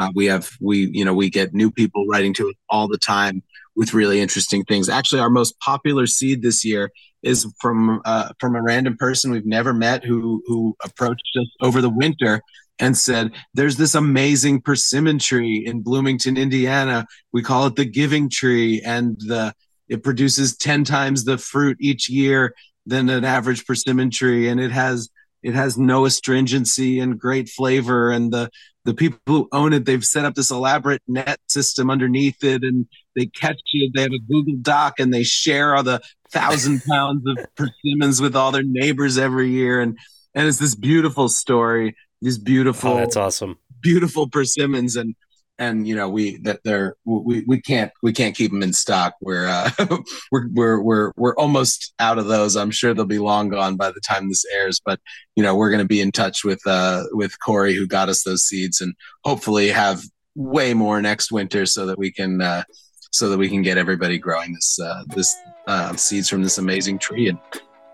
[0.00, 2.98] Uh, we have we you know we get new people writing to us all the
[2.98, 3.42] time
[3.76, 4.88] with really interesting things.
[4.88, 6.90] Actually, our most popular seed this year
[7.22, 11.80] is from uh, from a random person we've never met who who approached us over
[11.80, 12.40] the winter
[12.78, 17.06] and said, "There's this amazing persimmon tree in Bloomington, Indiana.
[17.32, 19.54] We call it the Giving Tree, and the
[19.88, 22.54] it produces ten times the fruit each year
[22.86, 25.08] than an average persimmon tree, and it has."
[25.42, 28.48] It has no astringency and great flavor, and the
[28.84, 32.86] the people who own it they've set up this elaborate net system underneath it and
[33.16, 33.90] they catch you.
[33.92, 38.36] They have a google doc and they share all the thousand pounds of persimmons with
[38.36, 39.80] all their neighbors every year.
[39.80, 39.98] And
[40.34, 43.58] and it's this beautiful story these beautiful oh, that's awesome.
[43.80, 44.96] beautiful persimmons.
[44.96, 45.16] And
[45.62, 49.14] and you know we that they're we, we can't we can't keep them in stock.
[49.20, 49.70] We're uh
[50.32, 52.56] we're, we're we're we're almost out of those.
[52.56, 54.98] I'm sure they'll be long gone by the time this airs but
[55.36, 58.24] you know we're going to be in touch with uh with corey who got us
[58.24, 58.94] those seeds and
[59.24, 60.02] hopefully have
[60.34, 62.64] way more next winter so that we can uh
[63.12, 65.36] so that we can get everybody growing this uh this
[65.66, 67.38] uh seeds from this amazing tree and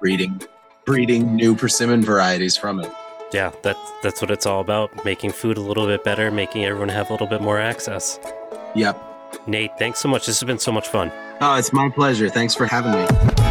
[0.00, 0.40] breeding
[0.86, 2.90] breeding new persimmon varieties from it
[3.32, 5.04] yeah, that's that's what it's all about.
[5.04, 8.18] Making food a little bit better, making everyone have a little bit more access.
[8.74, 9.02] Yep.
[9.46, 10.26] Nate, thanks so much.
[10.26, 11.12] This has been so much fun.
[11.40, 12.28] Oh, it's my pleasure.
[12.28, 13.47] Thanks for having me.